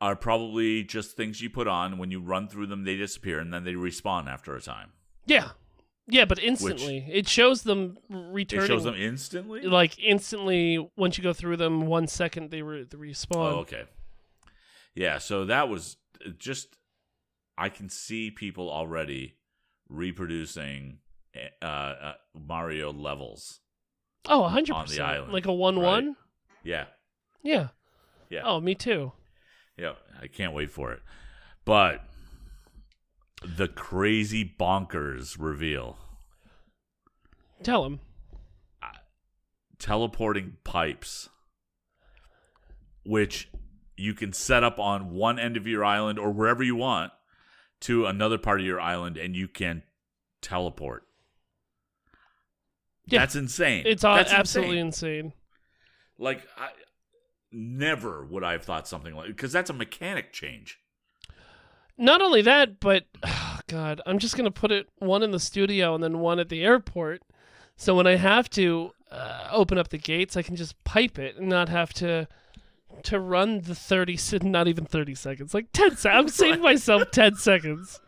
are 0.00 0.16
probably 0.16 0.82
just 0.82 1.16
things 1.16 1.40
you 1.40 1.50
put 1.50 1.68
on. 1.68 1.98
When 1.98 2.10
you 2.10 2.20
run 2.20 2.48
through 2.48 2.66
them, 2.66 2.82
they 2.82 2.96
disappear, 2.96 3.38
and 3.38 3.54
then 3.54 3.62
they 3.62 3.74
respawn 3.74 4.26
after 4.26 4.56
a 4.56 4.60
time. 4.60 4.90
Yeah, 5.24 5.50
yeah, 6.08 6.24
but 6.24 6.38
instantly 6.38 7.06
it 7.10 7.28
shows 7.28 7.62
them 7.62 7.98
returning. 8.08 8.64
It 8.64 8.68
shows 8.68 8.84
them 8.84 8.94
instantly. 8.94 9.62
like 9.62 9.98
instantly 9.98 10.90
once 10.96 11.18
you 11.18 11.24
go 11.24 11.32
through 11.32 11.56
them. 11.56 11.86
One 11.86 12.06
second 12.06 12.50
they 12.50 12.62
re- 12.62 12.84
they 12.88 12.96
respawn. 12.98 13.52
Oh, 13.52 13.58
okay. 13.60 13.84
Yeah, 14.94 15.18
so 15.18 15.44
that 15.46 15.68
was 15.68 15.96
uh, 16.24 16.30
just. 16.38 16.76
I 17.58 17.68
can 17.70 17.88
see 17.88 18.30
people 18.30 18.70
already 18.70 19.36
reproducing 19.88 20.98
uh, 21.62 21.64
uh, 21.64 22.14
Mario 22.34 22.92
levels. 22.92 23.60
Oh, 24.28 24.44
hundred 24.48 24.74
On 24.74 24.86
the 24.86 25.00
island, 25.00 25.32
Like 25.32 25.46
a 25.46 25.52
one-one. 25.52 26.16
Yeah, 26.64 26.86
Yeah. 27.42 27.68
yeah, 28.28 28.42
Oh, 28.44 28.60
me 28.60 28.74
too. 28.74 29.12
yeah. 29.76 29.92
I 30.20 30.26
can't 30.26 30.52
wait 30.52 30.70
for 30.70 30.92
it. 30.92 31.00
But 31.64 32.02
the 33.44 33.68
crazy 33.68 34.44
bonkers 34.58 35.36
reveal 35.38 35.98
Tell 37.62 37.84
him. 37.84 38.00
teleporting 39.78 40.56
pipes, 40.64 41.28
which 43.04 43.50
you 43.96 44.14
can 44.14 44.32
set 44.32 44.62
up 44.62 44.78
on 44.78 45.10
one 45.14 45.38
end 45.38 45.56
of 45.56 45.66
your 45.66 45.84
island 45.84 46.18
or 46.18 46.30
wherever 46.32 46.62
you 46.62 46.76
want 46.76 47.12
to 47.80 48.06
another 48.06 48.38
part 48.38 48.60
of 48.60 48.66
your 48.66 48.80
island, 48.80 49.16
and 49.16 49.34
you 49.36 49.48
can 49.48 49.82
teleport. 50.42 51.04
Yeah. 53.06 53.20
That's 53.20 53.36
insane. 53.36 53.84
It's 53.86 54.02
uh, 54.04 54.16
That's 54.16 54.32
absolutely 54.32 54.78
insane. 54.78 55.26
insane. 55.26 55.32
like 56.18 56.46
I 56.58 56.70
never 57.52 58.24
would 58.26 58.42
I 58.42 58.52
have 58.52 58.64
thought 58.64 58.88
something 58.88 59.14
like 59.14 59.28
because 59.28 59.52
that's 59.52 59.70
a 59.70 59.74
mechanic 59.74 60.32
change. 60.32 60.78
Not 61.98 62.20
only 62.20 62.42
that, 62.42 62.80
but 62.80 63.04
oh, 63.22 63.60
God, 63.66 64.00
I'm 64.06 64.18
just 64.18 64.36
gonna 64.36 64.50
put 64.50 64.72
it 64.72 64.88
one 64.98 65.22
in 65.22 65.30
the 65.30 65.40
studio 65.40 65.94
and 65.94 66.02
then 66.02 66.18
one 66.20 66.38
at 66.38 66.48
the 66.48 66.62
airport. 66.64 67.22
So 67.76 67.94
when 67.94 68.06
I 68.06 68.16
have 68.16 68.48
to 68.50 68.92
uh, 69.10 69.48
open 69.50 69.78
up 69.78 69.88
the 69.88 69.98
gates, 69.98 70.36
I 70.36 70.42
can 70.42 70.56
just 70.56 70.82
pipe 70.84 71.18
it 71.18 71.36
and 71.36 71.48
not 71.48 71.68
have 71.68 71.92
to 71.94 72.28
to 73.02 73.20
run 73.20 73.60
the 73.60 73.74
thirty, 73.74 74.18
not 74.42 74.68
even 74.68 74.84
thirty 74.86 75.14
seconds, 75.14 75.52
like 75.54 75.66
ten 75.72 75.96
seconds. 75.96 76.06
I'm 76.06 76.28
saving 76.46 76.62
myself 76.62 77.10
ten 77.10 77.34
seconds. 77.36 78.00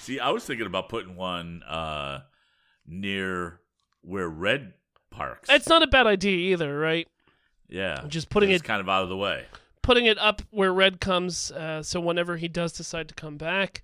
See, 0.00 0.20
I 0.20 0.30
was 0.30 0.44
thinking 0.44 0.66
about 0.66 0.88
putting 0.88 1.16
one 1.16 1.62
uh, 1.62 2.20
near 2.86 3.60
where 4.02 4.28
Red 4.28 4.74
parks. 5.10 5.48
It's 5.48 5.68
not 5.68 5.82
a 5.82 5.86
bad 5.86 6.06
idea 6.06 6.52
either, 6.52 6.78
right? 6.78 7.08
yeah, 7.68 8.04
Just 8.08 8.28
putting 8.28 8.50
it's 8.50 8.62
it 8.62 8.66
kind 8.66 8.80
of 8.80 8.88
out 8.88 9.02
of 9.04 9.08
the 9.08 9.16
way. 9.16 9.46
Putting 9.84 10.06
it 10.06 10.18
up 10.18 10.40
where 10.50 10.72
Red 10.72 10.98
comes, 10.98 11.52
uh, 11.52 11.82
so 11.82 12.00
whenever 12.00 12.36
he 12.38 12.48
does 12.48 12.72
decide 12.72 13.06
to 13.08 13.14
come 13.14 13.36
back. 13.36 13.82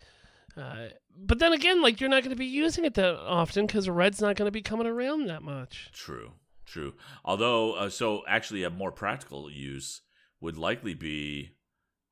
Uh, 0.57 0.89
but 1.17 1.39
then 1.39 1.53
again, 1.53 1.83
like 1.83 2.01
you're 2.01 2.09
not 2.11 2.23
going 2.23 2.31
to 2.31 2.37
be 2.37 2.47
using 2.47 2.85
it 2.87 2.95
that 2.95 3.15
often 3.17 3.67
because 3.67 3.89
Red's 3.89 4.21
not 4.21 4.35
going 4.35 4.47
to 4.47 4.53
be 4.53 4.63
coming 4.63 4.87
around 4.87 5.27
that 5.27 5.43
much. 5.43 5.91
True, 5.93 6.33
true. 6.65 6.95
Although, 7.25 7.75
uh, 7.75 7.91
so 7.91 8.23
actually, 8.27 8.65
a 8.65 8.71
more 8.71 8.91
practical 8.91 9.51
use 9.51 10.01
would 10.41 10.57
likely 10.57 10.95
be 10.95 11.51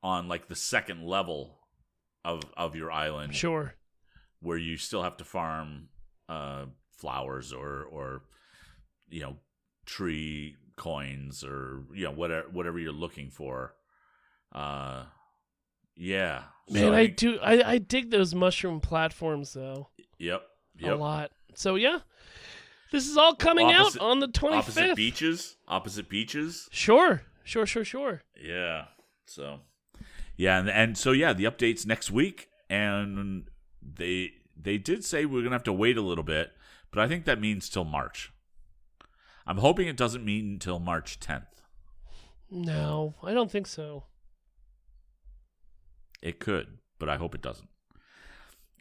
on 0.03 0.27
like 0.27 0.47
the 0.47 0.55
second 0.55 1.03
level 1.03 1.57
of 2.23 2.43
of 2.55 2.75
your 2.75 2.91
island, 2.91 3.33
Sure. 3.35 3.73
where 4.39 4.57
you 4.57 4.77
still 4.77 5.01
have 5.03 5.17
to 5.17 5.25
farm 5.25 5.89
uh, 6.29 6.65
flowers 6.95 7.51
or 7.51 7.83
or 7.83 8.21
you 9.09 9.21
know 9.21 9.37
tree 9.85 10.55
coins 10.75 11.43
or 11.43 11.83
you 11.93 12.03
know 12.05 12.11
whatever 12.11 12.47
whatever 12.51 12.77
you're 12.79 12.93
looking 12.93 13.31
for. 13.31 13.73
Uh, 14.51 15.03
yeah, 15.95 16.43
Man, 16.69 16.83
So 16.83 16.93
I 16.93 17.05
do. 17.07 17.39
I, 17.39 17.73
I 17.73 17.77
dig 17.77 18.09
those 18.11 18.33
mushroom 18.33 18.79
platforms 18.79 19.53
though 19.53 19.89
Yep, 20.17 20.43
a 20.83 20.95
lot. 20.95 21.31
So 21.55 21.75
yeah, 21.75 21.99
this 22.91 23.07
is 23.07 23.17
all 23.17 23.35
coming 23.35 23.67
Opposite- 23.67 24.01
out 24.01 24.05
on 24.05 24.19
the 24.19 24.27
twenty 24.27 24.57
Opposite 24.57 24.95
beaches, 24.95 25.57
opposite 25.67 26.09
beaches. 26.09 26.67
Sure, 26.71 27.21
sure, 27.43 27.65
sure, 27.65 27.83
sure. 27.85 28.21
Yeah. 28.41 28.85
So, 29.25 29.59
yeah, 30.37 30.57
and, 30.59 30.69
and 30.69 30.97
so 30.97 31.11
yeah, 31.11 31.33
the 31.33 31.43
updates 31.45 31.85
next 31.85 32.09
week, 32.11 32.49
and 32.69 33.47
they 33.81 34.31
they 34.55 34.77
did 34.77 35.03
say 35.05 35.25
we're 35.25 35.43
gonna 35.43 35.55
have 35.55 35.63
to 35.63 35.73
wait 35.73 35.97
a 35.97 36.01
little 36.01 36.23
bit, 36.23 36.51
but 36.91 36.99
I 36.99 37.07
think 37.07 37.25
that 37.25 37.39
means 37.41 37.69
till 37.69 37.85
March. 37.85 38.31
I'm 39.45 39.57
hoping 39.57 39.87
it 39.87 39.97
doesn't 39.97 40.23
mean 40.23 40.53
until 40.53 40.77
March 40.79 41.19
10th. 41.19 41.47
No, 42.51 43.15
I 43.23 43.33
don't 43.33 43.49
think 43.51 43.65
so. 43.67 44.03
It 46.21 46.39
could, 46.39 46.79
but 46.99 47.09
I 47.09 47.17
hope 47.17 47.35
it 47.35 47.41
doesn't. 47.41 47.69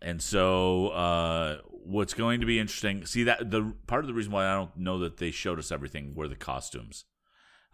And 0.01 0.23
so, 0.23 0.89
uh, 0.89 1.59
what's 1.71 2.15
going 2.15 2.41
to 2.41 2.47
be 2.47 2.59
interesting? 2.59 3.05
See 3.05 3.25
that 3.25 3.51
the 3.51 3.75
part 3.87 4.05
of 4.05 4.09
the 4.09 4.15
reason 4.15 4.33
why 4.33 4.47
I 4.47 4.55
don't 4.55 4.77
know 4.77 4.99
that 5.01 5.17
they 5.17 5.31
showed 5.31 5.59
us 5.59 5.73
everything 5.73 6.15
were 6.15 6.29
the 6.29 6.37
costumes. 6.37 7.05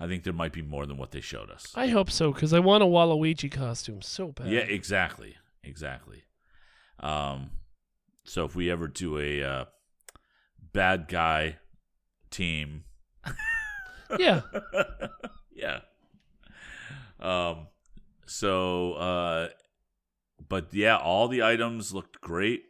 I 0.00 0.06
think 0.06 0.24
there 0.24 0.32
might 0.32 0.52
be 0.52 0.62
more 0.62 0.86
than 0.86 0.96
what 0.96 1.12
they 1.12 1.20
showed 1.20 1.50
us. 1.50 1.72
I 1.74 1.88
hope 1.88 2.10
so 2.10 2.32
because 2.32 2.52
I 2.52 2.58
want 2.58 2.82
a 2.82 2.86
Waluigi 2.86 3.50
costume 3.50 4.02
so 4.02 4.28
bad. 4.28 4.48
Yeah, 4.48 4.60
exactly, 4.60 5.36
exactly. 5.62 6.24
Um, 7.00 7.50
so 8.24 8.44
if 8.44 8.56
we 8.56 8.70
ever 8.70 8.88
do 8.88 9.18
a 9.18 9.42
uh, 9.42 9.64
bad 10.72 11.06
guy 11.08 11.58
team, 12.30 12.84
yeah. 14.18 14.40
yeah. 15.54 15.80
Um, 17.20 17.68
so, 18.26 18.94
uh, 18.94 19.48
but 20.48 20.72
yeah, 20.72 20.96
all 20.96 21.28
the 21.28 21.42
items 21.42 21.92
looked 21.92 22.20
great. 22.20 22.64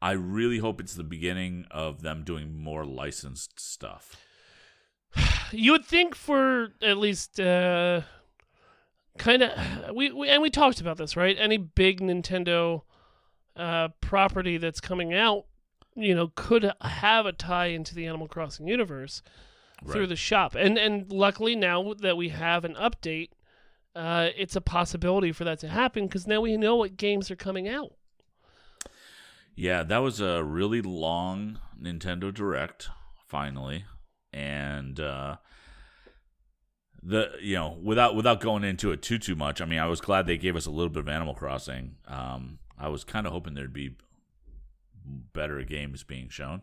I 0.00 0.12
really 0.12 0.58
hope 0.58 0.80
it's 0.80 0.94
the 0.94 1.04
beginning 1.04 1.66
of 1.70 2.02
them 2.02 2.24
doing 2.24 2.56
more 2.56 2.84
licensed 2.84 3.60
stuff. 3.60 4.16
You 5.54 5.72
would 5.72 5.84
think 5.84 6.14
for 6.14 6.68
at 6.80 6.96
least 6.96 7.38
uh, 7.38 8.00
kind 9.18 9.42
of 9.42 9.50
we, 9.94 10.10
we 10.10 10.28
and 10.30 10.40
we 10.40 10.48
talked 10.48 10.80
about 10.80 10.96
this, 10.96 11.14
right? 11.14 11.36
Any 11.38 11.58
big 11.58 12.00
Nintendo 12.00 12.82
uh, 13.54 13.88
property 14.00 14.56
that's 14.56 14.80
coming 14.80 15.12
out, 15.12 15.44
you 15.94 16.14
know, 16.14 16.32
could 16.34 16.72
have 16.80 17.26
a 17.26 17.32
tie 17.32 17.66
into 17.66 17.94
the 17.94 18.06
Animal 18.06 18.28
Crossing 18.28 18.66
universe 18.66 19.22
through 19.90 20.06
the 20.06 20.16
shop. 20.16 20.54
And 20.54 20.78
and 20.78 21.12
luckily 21.12 21.54
now 21.56 21.94
that 22.00 22.16
we 22.16 22.30
have 22.30 22.64
an 22.64 22.74
update, 22.74 23.30
uh, 23.94 24.28
it's 24.36 24.56
a 24.56 24.60
possibility 24.60 25.32
for 25.32 25.44
that 25.44 25.58
to 25.60 25.68
happen 25.68 26.06
because 26.06 26.26
now 26.26 26.40
we 26.40 26.56
know 26.56 26.76
what 26.76 26.96
games 26.96 27.30
are 27.30 27.36
coming 27.36 27.68
out. 27.68 27.92
Yeah, 29.54 29.82
that 29.82 29.98
was 29.98 30.20
a 30.20 30.42
really 30.42 30.80
long 30.80 31.58
Nintendo 31.80 32.32
Direct 32.32 32.88
finally. 33.26 33.84
And 34.32 34.98
uh 34.98 35.36
the 37.02 37.32
you 37.40 37.56
know, 37.56 37.78
without 37.82 38.14
without 38.14 38.40
going 38.40 38.64
into 38.64 38.92
it 38.92 39.02
too 39.02 39.18
too 39.18 39.34
much, 39.36 39.60
I 39.60 39.66
mean, 39.66 39.78
I 39.78 39.86
was 39.86 40.00
glad 40.00 40.26
they 40.26 40.38
gave 40.38 40.56
us 40.56 40.66
a 40.66 40.70
little 40.70 40.88
bit 40.88 41.00
of 41.00 41.08
Animal 41.08 41.34
Crossing. 41.34 41.96
Um 42.06 42.58
I 42.78 42.88
was 42.88 43.04
kind 43.04 43.26
of 43.26 43.32
hoping 43.32 43.54
there'd 43.54 43.72
be 43.72 43.96
better 45.04 45.62
games 45.64 46.02
being 46.02 46.28
shown, 46.28 46.62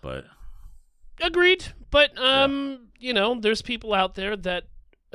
but 0.00 0.24
Agreed, 1.20 1.66
but 1.92 2.18
um, 2.18 2.88
you 2.98 3.12
know, 3.12 3.38
there's 3.38 3.62
people 3.62 3.94
out 3.94 4.16
there 4.16 4.36
that 4.36 4.64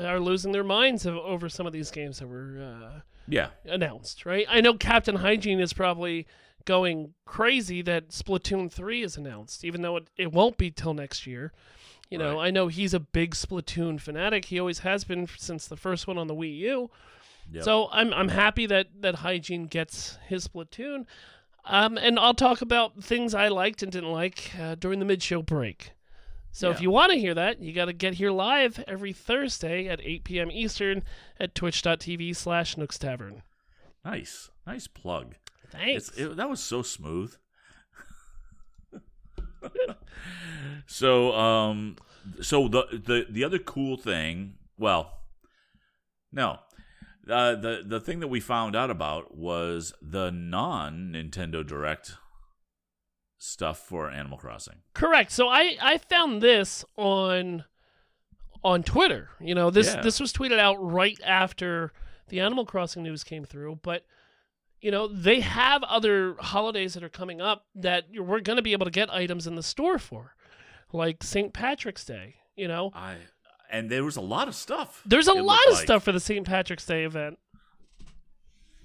are 0.06 0.20
losing 0.20 0.52
their 0.52 0.64
minds 0.64 1.06
over 1.06 1.50
some 1.50 1.66
of 1.68 1.74
these 1.74 1.92
games 1.92 2.20
that 2.20 2.28
were 2.28 2.60
uh, 2.62 3.00
Yeah. 3.28 3.50
announced. 3.66 4.26
Right? 4.26 4.46
I 4.50 4.62
know 4.62 4.74
Captain 4.74 5.16
Hygiene 5.18 5.60
is 5.60 5.74
probably 5.74 6.28
going 6.66 7.14
crazy 7.26 7.82
that 7.84 8.10
Splatoon 8.10 8.72
three 8.72 9.02
is 9.02 9.18
announced, 9.18 9.64
even 9.64 9.82
though 9.82 9.98
it, 9.98 10.08
it 10.18 10.32
won't 10.32 10.58
be 10.58 10.70
till 10.72 10.94
next 10.94 11.26
year. 11.26 11.52
You 12.10 12.18
know, 12.18 12.38
Right. 12.38 12.48
I 12.48 12.52
know 12.52 12.68
he's 12.68 12.94
a 12.94 13.00
big 13.00 13.36
Splatoon 13.36 14.00
fanatic. 14.02 14.46
He 14.46 14.60
always 14.60 14.80
has 14.80 15.04
been 15.04 15.28
since 15.38 15.68
the 15.68 15.78
first 15.78 16.08
one 16.08 16.18
on 16.18 16.28
the 16.28 16.36
Wii 16.36 16.58
U. 16.58 16.90
Yep. 17.52 17.64
So 17.64 17.90
I'm 17.92 18.14
I'm 18.14 18.30
happy 18.30 18.66
that 18.68 18.88
that 19.02 19.16
Hygiene 19.16 19.66
gets 19.68 20.18
his 20.28 20.48
Splatoon. 20.48 21.06
Um, 21.66 21.98
and 21.98 22.18
I'll 22.20 22.34
talk 22.34 22.62
about 22.62 23.04
things 23.04 23.34
I 23.36 23.48
liked 23.50 23.84
and 23.84 23.92
didn't 23.92 24.12
like 24.12 24.52
uh, 24.60 24.76
during 24.76 25.00
the 25.00 25.06
mid-show 25.06 25.42
break. 25.44 25.92
So 26.52 26.72
if 26.72 26.82
you 26.82 26.90
want 26.92 27.12
to 27.12 27.20
hear 27.20 27.34
that, 27.36 27.62
you 27.62 27.74
got 27.74 27.86
to 27.86 27.94
get 27.94 28.16
here 28.16 28.32
live 28.32 28.84
every 28.88 29.14
Thursday 29.14 29.88
at 29.88 30.02
8 30.02 30.24
p.m. 30.24 30.52
Eastern 30.52 31.04
at 31.40 31.56
twitch.tv 31.56 32.36
slash 32.36 32.76
Nooks 32.76 32.98
Tavern. 32.98 33.44
Nice. 34.04 34.50
Nice 34.66 34.88
plug. 34.88 35.36
Thanks. 35.72 36.10
It, 36.18 36.36
that 36.38 36.50
was 36.50 36.60
so 36.60 36.82
smooth. 36.82 37.36
so, 40.88 41.34
um, 41.34 41.98
so 42.42 42.68
the 42.68 42.86
the 42.92 43.26
the 43.30 43.44
other 43.44 43.60
cool 43.60 43.98
thing, 43.98 44.56
well, 44.78 45.20
no, 46.32 46.60
uh, 47.30 47.56
the 47.56 47.84
the 47.86 48.00
thing 48.00 48.20
that 48.20 48.28
we 48.28 48.40
found 48.40 48.76
out 48.76 48.90
about 48.90 49.36
was 49.36 49.94
the 50.02 50.32
non 50.32 51.14
Nintendo 51.14 51.66
Direct 51.66 52.16
stuff 53.40 53.80
for 53.80 54.12
Animal 54.12 54.38
Crossing. 54.38 54.76
Correct. 54.94 55.32
So 55.32 55.48
I 55.48 55.78
I 55.82 55.98
found 55.98 56.42
this 56.44 56.86
on 56.98 57.64
on 58.64 58.84
Twitter. 58.84 59.30
You 59.40 59.56
know, 59.56 59.72
this 59.72 59.88
Yeah. 59.88 60.02
this 60.02 60.20
was 60.20 60.32
tweeted 60.32 60.60
out 60.60 60.76
right 60.76 61.20
after 61.26 61.92
the 62.28 62.42
Animal 62.42 62.66
Crossing 62.66 63.02
news 63.02 63.24
came 63.24 63.46
through, 63.46 63.80
but 63.82 64.06
you 64.82 64.92
know, 64.92 65.08
they 65.08 65.40
have 65.42 65.84
other 65.84 66.36
holidays 66.40 66.94
that 66.94 67.04
are 67.04 67.10
coming 67.10 67.42
up 67.42 67.66
that 67.76 68.06
you're, 68.14 68.24
we're 68.24 68.40
going 68.40 68.56
to 68.56 68.62
be 68.64 68.72
able 68.72 68.86
to 68.86 68.92
get 68.92 69.10
items 69.14 69.46
in 69.46 69.56
the 69.56 69.64
store 69.64 69.98
for, 70.00 70.36
like 70.94 71.22
St. 71.22 71.52
Patrick's 71.54 72.06
Day. 72.06 72.36
You 72.56 72.68
know, 72.70 72.92
I 72.94 73.16
and 73.72 73.90
there 73.90 74.04
was 74.04 74.16
a 74.18 74.22
lot 74.22 74.48
of 74.48 74.56
stuff. 74.56 75.02
there's 75.06 75.28
a 75.28 75.34
lot 75.34 75.60
of 75.68 75.74
like. 75.76 75.84
stuff 75.84 76.04
for 76.04 76.12
the 76.12 76.20
St. 76.20 76.46
Patrick's 76.46 76.86
Day 76.86 77.04
event. 77.06 77.40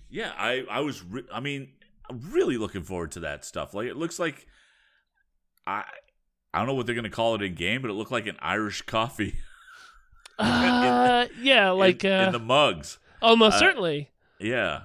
Yeah, 0.08 0.32
I 0.36 0.64
I 0.70 0.80
was 0.80 1.02
re- 1.02 1.26
I 1.32 1.40
mean 1.40 1.68
I'm 2.10 2.20
really 2.30 2.56
looking 2.58 2.82
forward 2.82 3.12
to 3.12 3.20
that 3.20 3.44
stuff. 3.44 3.74
Like 3.74 3.86
it 3.88 3.96
looks 3.96 4.18
like 4.18 4.46
I 5.66 5.84
I 6.52 6.58
don't 6.58 6.66
know 6.66 6.74
what 6.74 6.86
they're 6.86 6.94
gonna 6.94 7.10
call 7.10 7.34
it 7.34 7.42
in 7.42 7.54
game, 7.54 7.82
but 7.82 7.90
it 7.90 7.94
looked 7.94 8.12
like 8.12 8.26
an 8.26 8.36
Irish 8.40 8.82
coffee 8.82 9.34
Uh, 10.38 11.26
yeah, 11.40 11.70
like 11.70 12.04
in, 12.04 12.12
uh, 12.12 12.26
in 12.26 12.32
the 12.32 12.38
mugs. 12.40 12.98
almost 13.22 13.56
uh, 13.56 13.58
certainly. 13.60 14.10
Yeah, 14.40 14.80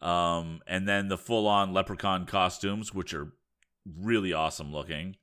um, 0.00 0.62
and 0.66 0.88
then 0.88 1.08
the 1.08 1.18
full 1.18 1.46
on 1.46 1.74
leprechaun 1.74 2.24
costumes, 2.24 2.94
which 2.94 3.12
are 3.12 3.32
really 4.00 4.32
awesome 4.32 4.72
looking. 4.72 5.16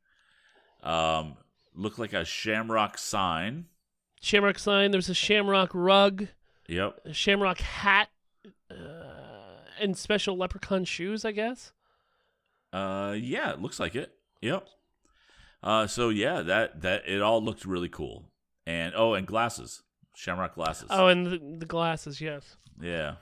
Um, 0.84 1.38
look 1.74 1.98
like 1.98 2.14
a 2.14 2.24
shamrock 2.26 2.98
sign. 3.00 3.66
Shamrock 4.22 4.60
sign. 4.60 4.92
There's 4.92 5.10
a 5.10 5.16
Shamrock 5.16 5.72
rug. 5.74 6.28
Yep. 6.68 7.00
a 7.06 7.14
shamrock 7.14 7.60
hat 7.62 8.10
and 9.80 9.98
special 9.98 10.38
leprechaun 10.38 10.86
shoes, 10.86 11.26
I 11.26 11.32
guess. 11.32 11.72
Uh, 12.72 13.16
yeah, 13.18 13.52
it 13.52 13.62
looks 13.62 13.80
like 13.80 13.96
it. 13.96 14.14
Yep. 14.42 14.68
Uh, 15.62 15.88
so 15.88 16.10
yeah, 16.10 16.42
that 16.42 16.82
that 16.82 17.04
it 17.08 17.22
all 17.22 17.44
looked 17.44 17.66
really 17.66 17.90
cool, 17.90 18.32
and 18.66 18.94
oh, 18.96 19.14
and 19.14 19.28
glasses, 19.28 19.84
Shamrock 20.16 20.56
glasses. 20.56 20.88
Oh, 20.90 21.08
and 21.08 21.28
the, 21.28 21.58
the 21.60 21.66
glasses, 21.66 22.22
yes. 22.22 22.56
yeah. 22.82 23.16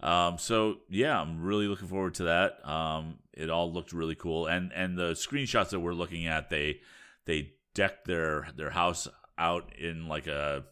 Um, 0.00 0.38
so 0.38 0.78
yeah, 0.88 1.18
I'm 1.20 1.42
really 1.42 1.66
looking 1.66 1.88
forward 1.88 2.14
to 2.14 2.24
that. 2.24 2.66
Um, 2.68 3.18
it 3.32 3.50
all 3.50 3.72
looked 3.72 3.92
really 3.92 4.14
cool, 4.14 4.46
and 4.46 4.72
and 4.74 4.98
the 4.98 5.12
screenshots 5.12 5.70
that 5.70 5.80
we're 5.80 5.94
looking 5.94 6.26
at, 6.26 6.50
they 6.50 6.80
they 7.24 7.52
decked 7.74 8.06
their 8.06 8.48
their 8.56 8.70
house 8.70 9.08
out 9.38 9.72
in 9.78 10.08
like 10.08 10.26
a 10.26 10.64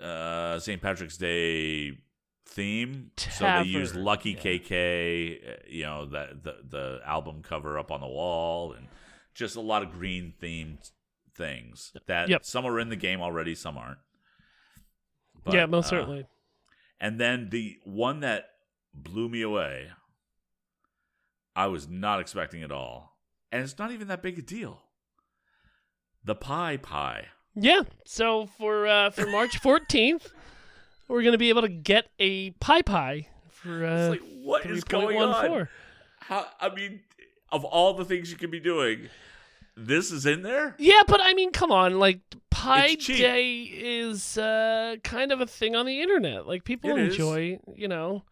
uh 0.00 0.58
St. 0.58 0.80
Patrick's 0.80 1.16
Day 1.16 1.98
theme. 2.48 3.10
So 3.16 3.44
they 3.44 3.64
use 3.64 3.94
Lucky 3.94 4.30
yeah. 4.30 4.40
KK, 4.58 5.36
uh, 5.36 5.56
you 5.68 5.84
know, 5.84 6.06
the, 6.06 6.28
the 6.42 6.56
the 6.68 7.00
album 7.04 7.42
cover 7.42 7.78
up 7.78 7.90
on 7.92 8.00
the 8.00 8.06
wall, 8.06 8.72
and 8.72 8.88
just 9.34 9.56
a 9.56 9.60
lot 9.60 9.82
of 9.82 9.92
green 9.92 10.34
themed 10.42 10.90
things 11.36 11.92
that 12.06 12.28
Yep. 12.28 12.44
some 12.44 12.64
are 12.66 12.80
in 12.80 12.88
the 12.88 12.96
game 12.96 13.20
already, 13.20 13.54
some 13.54 13.78
aren't. 13.78 13.98
But, 15.44 15.54
yeah, 15.54 15.66
most 15.66 15.86
uh, 15.86 15.90
certainly. 15.90 16.26
and 17.00 17.20
then 17.20 17.50
the 17.50 17.78
one 17.84 18.20
that 18.20 18.46
blew 18.92 19.28
me 19.28 19.42
away, 19.42 19.90
I 21.54 21.68
was 21.68 21.88
not 21.88 22.20
expecting 22.20 22.62
at 22.62 22.72
all. 22.72 23.16
And 23.52 23.62
it's 23.62 23.78
not 23.78 23.92
even 23.92 24.08
that 24.08 24.22
big 24.22 24.38
a 24.38 24.42
deal. 24.42 24.82
The 26.24 26.34
pie 26.34 26.76
pie. 26.76 27.28
Yeah. 27.54 27.82
So 28.04 28.46
for 28.46 28.86
uh, 28.86 29.10
for 29.10 29.26
March 29.26 29.60
14th, 29.62 30.28
we're 31.08 31.22
going 31.22 31.32
to 31.32 31.38
be 31.38 31.48
able 31.48 31.62
to 31.62 31.68
get 31.68 32.08
a 32.18 32.50
pie 32.52 32.82
pie 32.82 33.26
for 33.50 33.84
It's 33.84 34.06
uh, 34.06 34.10
like, 34.10 34.22
what 34.42 34.66
is 34.66 34.84
going 34.84 35.18
on? 35.18 35.44
3.14. 35.50 35.68
How, 36.20 36.46
I 36.60 36.74
mean, 36.74 37.00
of 37.50 37.64
all 37.64 37.94
the 37.94 38.04
things 38.04 38.30
you 38.30 38.36
could 38.36 38.50
be 38.50 38.60
doing, 38.60 39.08
this 39.76 40.12
is 40.12 40.26
in 40.26 40.42
there? 40.42 40.74
Yeah, 40.78 41.02
but 41.06 41.20
I 41.22 41.34
mean, 41.34 41.50
come 41.52 41.72
on. 41.72 41.98
Like, 41.98 42.20
Pie. 42.50 42.94
Day 42.96 43.62
is 43.62 44.36
uh, 44.36 44.96
kind 45.04 45.30
of 45.32 45.40
a 45.40 45.46
thing 45.46 45.74
on 45.76 45.86
the 45.86 46.00
internet. 46.02 46.46
Like, 46.46 46.64
people 46.64 46.90
It 46.90 46.98
is. 46.98 47.14
enjoy, 47.14 47.58
you 47.74 47.88
know. 47.88 48.24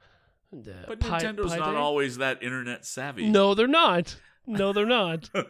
But 0.52 1.00
Pie- 1.00 1.20
Nintendo's 1.20 1.52
Pie 1.52 1.58
not 1.58 1.72
Day. 1.72 1.76
always 1.78 2.18
that 2.18 2.42
internet 2.42 2.84
savvy. 2.84 3.28
No, 3.28 3.54
they're 3.54 3.66
not. 3.66 4.16
No, 4.46 4.72
they're 4.72 4.86
not. 4.86 5.30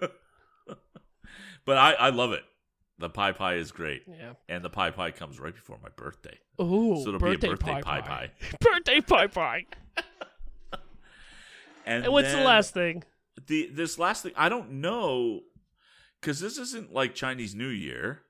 But 1.65 1.79
I, 1.79 1.93
I 1.95 2.11
love 2.11 2.31
it. 2.33 2.45
The 2.99 3.11
pie 3.11 3.33
pie 3.33 3.55
is 3.57 3.73
great. 3.73 4.05
yeah. 4.07 4.33
And 4.49 4.65
the 4.65 4.71
pie 4.71 4.91
pie 4.91 5.11
comes 5.11 5.39
right 5.39 5.55
before 5.55 5.79
my 5.83 5.91
birthday. 5.97 6.39
Oh, 6.59 7.03
So 7.03 7.09
it'll 7.09 7.21
birthday 7.21 7.49
be 7.49 7.53
a 7.53 7.57
birthday 7.57 7.73
pie 7.73 7.83
pie 7.83 8.01
pie. 8.01 8.31
pie. 8.41 8.57
birthday 8.61 9.01
pie 9.01 9.27
pie. 9.27 9.67
And, 11.87 12.05
And 12.05 12.13
what's 12.13 12.33
the 12.33 12.41
last 12.41 12.75
thing? 12.75 13.05
the 13.47 13.69
this 13.73 13.99
last 13.99 14.23
thing 14.23 14.33
I 14.35 14.49
don't 14.49 14.81
know 14.81 15.41
because 16.21 16.41
this 16.41 16.59
isn't 16.59 16.93
like 16.93 17.15
Chinese 17.15 17.55
New 17.55 17.69
Year. 17.69 18.23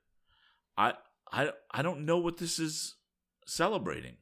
I 0.77 0.95
I 1.33 1.53
I 1.71 1.83
don't 1.83 2.05
know 2.05 2.19
what 2.19 2.37
this 2.37 2.59
is 2.59 2.97
celebrating. 3.47 4.17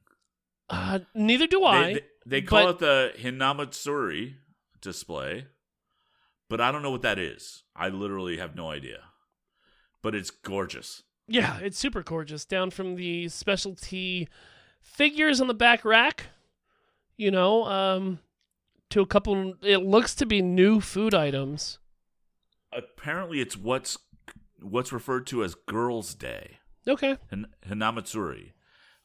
Uh, 0.70 1.00
neither 1.14 1.46
do 1.46 1.64
I. 1.64 1.84
They, 1.84 1.92
they, 1.94 2.00
they 2.26 2.42
call 2.42 2.68
it 2.68 2.78
the 2.78 3.12
Hinamatsuri 3.18 4.34
display, 4.80 5.46
but 6.48 6.60
I 6.60 6.70
don't 6.70 6.82
know 6.82 6.90
what 6.90 7.02
that 7.02 7.18
is. 7.18 7.64
I 7.74 7.88
literally 7.88 8.36
have 8.36 8.54
no 8.54 8.70
idea. 8.70 9.00
But 10.04 10.14
it's 10.14 10.30
gorgeous. 10.30 11.02
yeah, 11.26 11.58
it's 11.60 11.78
super 11.78 12.02
gorgeous. 12.02 12.44
Down 12.44 12.70
from 12.70 12.94
the 12.96 13.28
specialty 13.30 14.28
figures 14.82 15.40
on 15.40 15.46
the 15.48 15.54
back 15.54 15.82
rack, 15.82 16.26
you 17.16 17.30
know, 17.30 17.64
um, 17.64 18.18
to 18.90 19.00
a 19.00 19.06
couple. 19.06 19.54
It 19.62 19.78
looks 19.78 20.14
to 20.16 20.26
be 20.26 20.42
new 20.42 20.82
food 20.82 21.14
items. 21.14 21.78
Apparently, 22.70 23.40
it's 23.40 23.56
what's 23.56 23.96
what's 24.60 24.92
referred 24.92 25.26
to 25.28 25.42
as 25.42 25.54
Girls' 25.54 26.14
Day. 26.14 26.58
Okay. 26.86 27.16
Hin- 27.30 27.46
Hinamatsuri, 27.66 28.52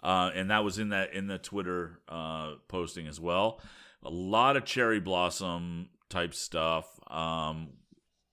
uh, 0.04 0.32
and 0.36 0.52
that 0.52 0.66
was 0.66 0.80
in 0.80 0.90
that 0.90 1.14
in 1.14 1.28
the 1.28 1.38
Twitter 1.38 2.02
uh, 2.10 2.56
posting 2.68 3.08
as 3.08 3.22
well. 3.22 3.62
A 4.04 4.10
lot 4.10 4.58
of 4.58 4.66
cherry 4.66 5.00
blossom 5.00 5.92
type 6.10 6.34
stuff, 6.34 7.00
um, 7.10 7.70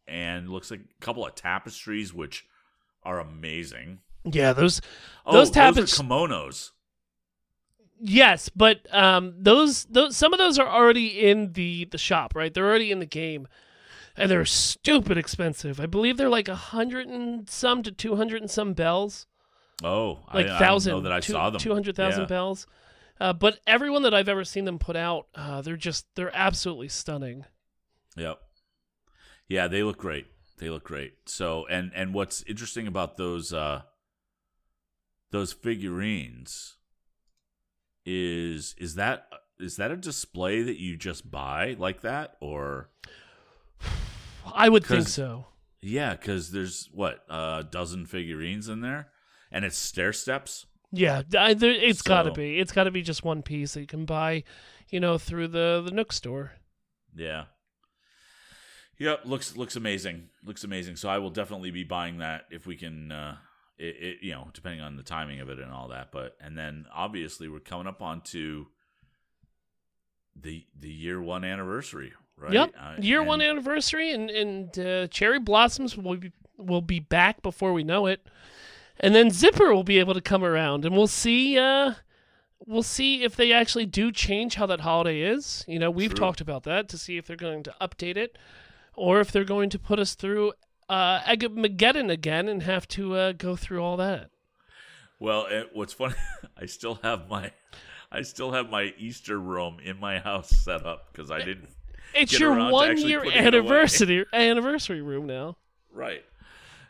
and 0.09 0.49
looks 0.49 0.73
like 0.73 0.81
a 0.81 1.05
couple 1.05 1.25
of 1.25 1.37
tapestries 1.37 2.13
which 2.13 2.45
are 3.07 3.19
amazing. 3.21 4.01
Yeah, 4.25 4.53
those. 4.53 4.81
Oh, 5.25 5.33
Those 5.33 5.51
are 5.57 5.73
kimonos. 5.73 6.73
Yes, 7.99 8.51
but 8.51 8.93
um, 8.95 9.35
those 9.39 9.85
those 9.87 10.17
some 10.17 10.35
of 10.35 10.39
those 10.39 10.59
are 10.59 10.69
already 10.69 11.29
in 11.29 11.53
the 11.55 11.87
the 11.87 11.97
shop, 11.99 12.35
right? 12.35 12.53
They're 12.53 12.67
already 12.67 12.91
in 12.93 12.99
the 12.99 13.07
game, 13.07 13.49
and 14.17 14.31
they're 14.31 14.45
stupid 14.45 15.17
expensive. 15.17 15.81
I 15.81 15.87
believe 15.87 16.17
they're 16.19 16.29
like 16.29 16.49
a 16.49 16.55
hundred 16.57 17.09
and 17.09 17.49
some 17.49 17.83
to 17.85 17.91
two 17.93 18.17
hundred 18.17 18.43
and 18.43 18.51
some 18.51 18.75
bells. 18.75 19.27
Oh, 19.83 20.21
like 20.35 20.47
I, 20.47 20.59
thousand, 20.59 20.93
I 20.93 20.97
know 20.97 21.01
that 21.03 21.13
I 21.13 21.21
two- 21.21 21.33
saw 21.33 21.51
them. 21.51 21.61
200,000 21.61 22.21
Yeah. 22.23 22.27
bells. 22.27 22.67
Uh, 23.21 23.33
but 23.35 23.61
everyone 23.67 24.03
that 24.03 24.15
I've 24.15 24.29
ever 24.29 24.43
seen 24.45 24.65
them 24.65 24.79
put 24.79 24.97
out, 24.97 25.27
uh, 25.35 25.61
they're 25.63 25.77
just 25.77 26.07
they're 26.17 26.35
absolutely 26.35 26.89
stunning. 26.89 27.45
Yep. 28.17 28.41
Yeah, 29.49 29.69
they 29.69 29.83
look 29.83 29.97
great. 29.99 30.27
They 30.59 30.71
look 30.71 30.85
great. 30.85 31.15
So, 31.27 31.67
and 31.67 31.93
and 31.95 32.15
what's 32.15 32.43
interesting 32.43 32.87
about 32.87 33.17
those 33.17 33.53
uh 33.53 33.83
those 35.31 35.53
figurines 35.53 36.77
is 38.05 38.75
is 38.79 38.95
that 38.95 39.29
is 39.59 39.77
that 39.77 39.91
a 39.91 39.97
display 39.97 40.63
that 40.63 40.81
you 40.81 40.97
just 40.97 41.31
buy 41.31 41.77
like 41.79 42.03
that 42.03 42.37
or 42.41 42.91
I 44.55 44.69
would 44.69 44.85
think 44.85 45.09
so. 45.09 45.47
yeah, 45.83 46.15
cuz 46.17 46.53
there's 46.53 46.89
what 46.93 47.25
a 47.29 47.65
dozen 47.69 48.07
figurines 48.07 48.69
in 48.69 48.81
there 48.81 49.11
and 49.51 49.65
it's 49.65 49.77
stair 49.77 50.13
steps. 50.13 50.67
Yeah, 50.93 51.23
I, 51.37 51.55
there, 51.55 51.73
it's 51.73 52.03
got 52.03 52.23
to 52.23 52.33
be. 52.33 52.59
It's 52.59 52.73
got 52.73 52.85
to 52.85 52.91
be 52.91 53.03
just 53.03 53.25
one 53.25 53.43
piece 53.43 53.75
that 53.75 53.81
you 53.81 53.87
can 53.87 54.05
buy, 54.05 54.45
you 54.89 55.01
know, 55.01 55.19
through 55.19 55.49
the 55.49 55.83
the 55.85 55.91
Nook 55.91 56.13
store. 56.13 56.53
Yeah. 57.15 57.47
Yep, 58.99 59.21
looks 59.27 59.57
looks 59.57 59.77
amazing. 59.77 60.29
Looks 60.45 60.65
amazing. 60.65 60.97
So 60.97 61.09
I 61.09 61.19
will 61.19 61.31
definitely 61.31 61.71
be 61.71 61.85
buying 61.85 62.19
that 62.19 62.47
if 62.51 62.67
we 62.67 62.77
can 62.77 63.13
uh 63.13 63.37
it, 63.79 63.97
it 64.01 64.17
you 64.23 64.33
know, 64.33 64.49
depending 64.55 64.81
on 64.81 64.97
the 64.97 65.03
timing 65.03 65.41
of 65.41 65.49
it 65.51 65.59
and 65.59 65.71
all 65.71 65.89
that. 65.89 66.11
But 66.13 66.37
and 66.41 66.57
then 66.57 66.87
obviously 66.95 67.49
we're 67.49 67.61
coming 67.61 67.87
up 67.87 68.01
onto 68.01 68.67
the 70.35 70.65
the 70.79 70.91
year 70.91 71.21
one 71.21 71.45
anniversary, 71.45 72.13
right? 72.37 72.53
Yep, 72.53 72.75
Uh, 72.79 72.95
year 73.01 73.21
and- 73.21 73.29
one 73.29 73.41
anniversary, 73.43 74.13
and 74.13 74.31
and 74.31 74.79
uh, 74.79 75.07
cherry 75.09 75.39
blossoms 75.41 75.97
will 75.97 76.17
be 76.17 76.33
will 76.57 76.83
be 76.83 77.01
back 77.01 77.43
before 77.43 77.73
we 77.73 77.85
know 77.85 78.07
it, 78.07 78.27
and 79.01 79.15
then 79.15 79.31
Zipper 79.31 79.75
will 79.75 79.85
be 79.85 79.99
able 79.99 80.15
to 80.15 80.21
come 80.23 80.45
around, 80.45 80.85
and 80.85 80.97
we'll 80.97 81.07
see. 81.07 81.59
Uh, 81.59 81.95
we'll 82.67 82.83
see 82.83 83.23
if 83.23 83.37
they 83.37 83.53
actually 83.53 83.87
do 83.87 84.11
change 84.11 84.55
how 84.55 84.67
that 84.67 84.81
holiday 84.81 85.21
is. 85.21 85.65
You 85.69 85.79
know, 85.79 85.91
we've 85.91 86.11
True. 86.15 86.19
talked 86.19 86.41
about 86.41 86.63
that 86.65 86.89
to 86.91 86.99
see 86.99 87.17
if 87.19 87.27
they're 87.27 87.37
going 87.37 87.63
to 87.65 87.75
update 87.81 88.17
it, 88.17 88.37
or 88.97 89.21
if 89.21 89.31
they're 89.31 89.45
going 89.45 89.71
to 89.71 89.79
put 89.79 89.99
us 89.99 90.15
through 90.15 90.53
uh, 90.89 91.21
Mageddon 91.21 92.11
again 92.11 92.49
and 92.49 92.63
have 92.63 92.87
to 92.89 93.15
uh, 93.15 93.33
go 93.33 93.57
through 93.57 93.83
all 93.83 93.97
that. 93.97 94.31
Well, 95.19 95.47
it, 95.47 95.71
what's 95.73 95.93
funny, 95.93 96.15
I 96.57 96.67
still 96.67 96.99
have 97.03 97.29
my 97.29 97.53
I 98.11 98.23
still 98.23 98.53
have 98.53 98.71
my 98.71 98.95
Easter 98.99 99.39
room 99.39 99.79
in 99.83 99.99
my 99.99 100.19
house 100.19 100.51
set 100.51 100.87
up 100.87 101.13
because 101.13 101.31
I 101.31 101.39
didn't 101.39 101.69
It's 102.15 102.39
your 102.39 102.55
one 102.71 102.97
year 102.99 103.19
putting 103.21 103.33
it 103.33 103.37
away. 103.37 103.47
anniversary 103.47 104.27
anniversary 104.33 105.03
room 105.03 105.27
now. 105.27 105.57
Right. 105.93 106.25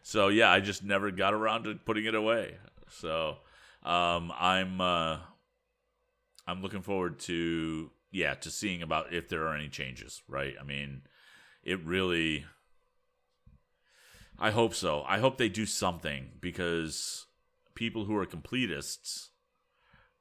So 0.02 0.28
yeah, 0.28 0.50
I 0.50 0.60
just 0.60 0.84
never 0.84 1.10
got 1.10 1.34
around 1.34 1.64
to 1.64 1.74
putting 1.74 2.04
it 2.04 2.14
away. 2.14 2.56
So 2.90 3.38
um, 3.82 4.32
I'm 4.38 4.80
uh, 4.80 5.18
I'm 6.46 6.62
looking 6.62 6.82
forward 6.82 7.18
to 7.20 7.90
yeah 8.10 8.34
to 8.34 8.50
seeing 8.50 8.82
about 8.82 9.12
if 9.12 9.28
there 9.28 9.46
are 9.46 9.54
any 9.54 9.68
changes. 9.68 10.22
Right. 10.28 10.54
I 10.60 10.64
mean, 10.64 11.02
it 11.66 11.84
really. 11.84 12.46
I 14.38 14.50
hope 14.50 14.74
so. 14.74 15.02
I 15.06 15.18
hope 15.18 15.36
they 15.36 15.48
do 15.48 15.66
something 15.66 16.32
because 16.40 17.26
people 17.74 18.04
who 18.04 18.16
are 18.16 18.26
completists 18.26 19.28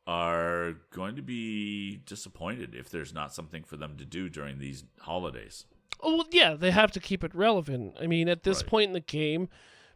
are 0.07 0.75
going 0.91 1.15
to 1.15 1.21
be 1.21 1.97
disappointed 2.05 2.75
if 2.75 2.89
there's 2.89 3.13
not 3.13 3.33
something 3.33 3.63
for 3.63 3.75
them 3.77 3.97
to 3.97 4.05
do 4.05 4.29
during 4.29 4.59
these 4.59 4.83
holidays. 4.99 5.65
Oh 6.01 6.17
well, 6.17 6.27
yeah, 6.31 6.53
they 6.55 6.71
have 6.71 6.91
to 6.91 6.99
keep 6.99 7.23
it 7.23 7.33
relevant. 7.33 7.95
I 7.99 8.07
mean, 8.07 8.27
at 8.27 8.43
this 8.43 8.59
Right. 8.61 8.67
point 8.69 8.87
in 8.89 8.93
the 8.93 8.99
game, 8.99 9.49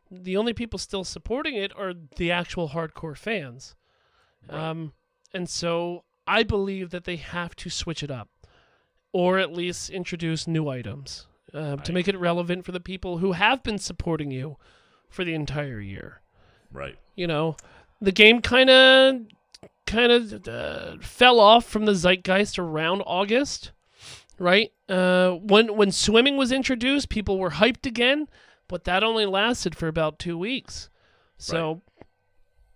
the 0.10 0.38
only 0.38 0.54
people 0.54 0.80
still 0.80 1.04
supporting 1.04 1.56
it 1.56 1.76
are 1.78 1.94
the 1.94 2.32
actual 2.32 2.70
hardcore 2.70 3.18
fans. 3.18 3.76
Right. 4.50 4.70
Um, 4.70 4.94
and 5.34 5.48
so 5.50 6.06
I 6.28 6.44
believe 6.44 6.90
that 6.90 7.04
they 7.06 7.18
have 7.18 7.56
to 7.58 7.70
switch 7.70 8.02
it 8.04 8.10
up, 8.12 8.30
or 9.14 9.38
at 9.40 9.54
least 9.54 9.90
introduce 9.90 10.48
new 10.48 10.68
items 10.68 11.28
uh, 11.54 11.78
to 11.78 11.94
make 11.94 12.08
it 12.08 12.18
relevant 12.18 12.66
for 12.66 12.72
the 12.72 12.80
people 12.80 13.20
who 13.20 13.34
have 13.34 13.64
been 13.64 13.78
supporting 13.78 14.32
you 14.32 14.58
for 15.10 15.24
the 15.24 15.34
entire 15.34 15.80
year. 15.80 16.22
Right. 16.72 16.98
You 17.16 17.28
know, 17.28 17.58
the 18.02 18.12
game 18.12 18.42
kind 18.42 18.70
of 18.70 19.22
kind 19.86 20.12
of 20.12 20.48
uh, 20.48 20.98
fell 21.02 21.40
off 21.40 21.66
from 21.66 21.86
the 21.86 21.96
zeitgeist 21.96 22.60
around 22.60 23.02
August, 23.02 23.72
right? 24.38 24.72
Uh, 24.88 25.32
when 25.32 25.76
when 25.76 25.92
swimming 25.92 26.38
was 26.38 26.52
introduced, 26.52 27.10
people 27.10 27.40
were 27.40 27.52
hyped 27.52 27.86
again, 27.86 28.28
but 28.68 28.84
that 28.84 29.04
only 29.04 29.26
lasted 29.26 29.76
for 29.76 29.88
about 29.88 30.20
two 30.20 30.38
weeks. 30.38 30.90
So 31.38 31.82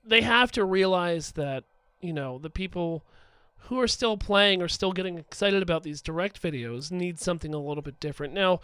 they 0.03 0.21
have 0.21 0.51
to 0.53 0.65
realize 0.65 1.33
that 1.33 1.63
you 2.01 2.13
know 2.13 2.39
the 2.39 2.49
people 2.49 3.05
who 3.67 3.79
are 3.79 3.87
still 3.87 4.17
playing 4.17 4.61
or 4.61 4.67
still 4.67 4.91
getting 4.91 5.17
excited 5.17 5.61
about 5.63 5.83
these 5.83 6.01
direct 6.01 6.41
videos 6.41 6.91
need 6.91 7.19
something 7.19 7.53
a 7.53 7.57
little 7.59 7.81
bit 7.81 7.99
different. 7.99 8.33
Now, 8.33 8.59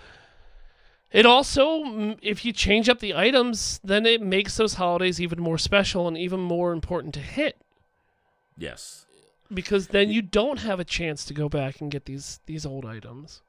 it 1.12 1.26
also, 1.26 2.18
if 2.22 2.46
you 2.46 2.54
change 2.54 2.88
up 2.90 3.00
the 3.00 3.16
items, 3.16 3.80
then 3.84 4.06
it 4.06 4.22
makes 4.22 4.58
those 4.58 4.76
holidays 4.76 5.20
even 5.20 5.42
more 5.42 5.58
special 5.58 6.08
and 6.08 6.18
even 6.18 6.40
more 6.40 6.72
important 6.72 7.14
to 7.16 7.20
hit 7.22 7.58
Yes. 8.58 9.06
because 9.52 9.88
then 9.88 10.12
you 10.12 10.22
don't 10.22 10.60
have 10.60 10.80
a 10.80 10.86
chance 10.86 11.26
to 11.26 11.34
go 11.34 11.50
back 11.50 11.82
and 11.82 11.90
get 11.90 12.06
these 12.06 12.40
these 12.46 12.66
old 12.66 12.86
items. 12.86 13.42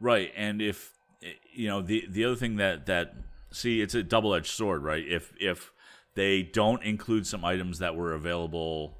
Right, 0.00 0.32
and 0.34 0.60
if 0.62 0.92
eh, 1.22 1.32
you 1.52 1.68
know 1.68 1.82
the 1.82 2.04
the 2.08 2.24
other 2.24 2.36
thing 2.36 2.56
that 2.56 2.86
that 2.86 3.14
see 3.52 3.80
it's 3.82 3.94
a 3.94 4.02
double 4.02 4.34
edged 4.34 4.46
sword, 4.50 4.82
right? 4.82 5.06
If 5.06 5.32
if 5.38 5.70
they 6.14 6.42
don't 6.42 6.82
include 6.82 7.26
some 7.26 7.44
items 7.44 7.78
that 7.78 7.94
were 7.94 8.12
available 8.14 8.96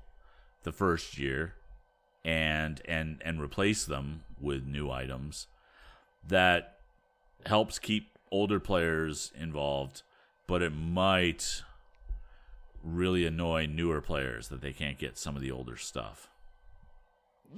the 0.63 0.73
first 0.73 1.19
year, 1.19 1.55
and 2.25 2.81
and 2.87 3.21
and 3.25 3.41
replace 3.41 3.85
them 3.85 4.25
with 4.41 4.67
new 4.67 4.91
items, 4.91 5.47
that 6.27 6.79
helps 7.47 7.79
keep 7.79 8.19
older 8.31 8.61
players 8.61 9.33
involved, 9.39 10.03
but 10.47 10.63
it 10.63 10.71
might 10.71 11.63
really 12.83 13.27
annoy 13.27 13.67
newer 13.67 14.01
players 14.01 14.49
that 14.49 14.61
they 14.61 14.73
can't 14.73 14.99
get 14.99 15.19
some 15.19 15.37
of 15.37 15.43
the 15.43 15.51
older 15.51 15.77
stuff. 15.77 16.29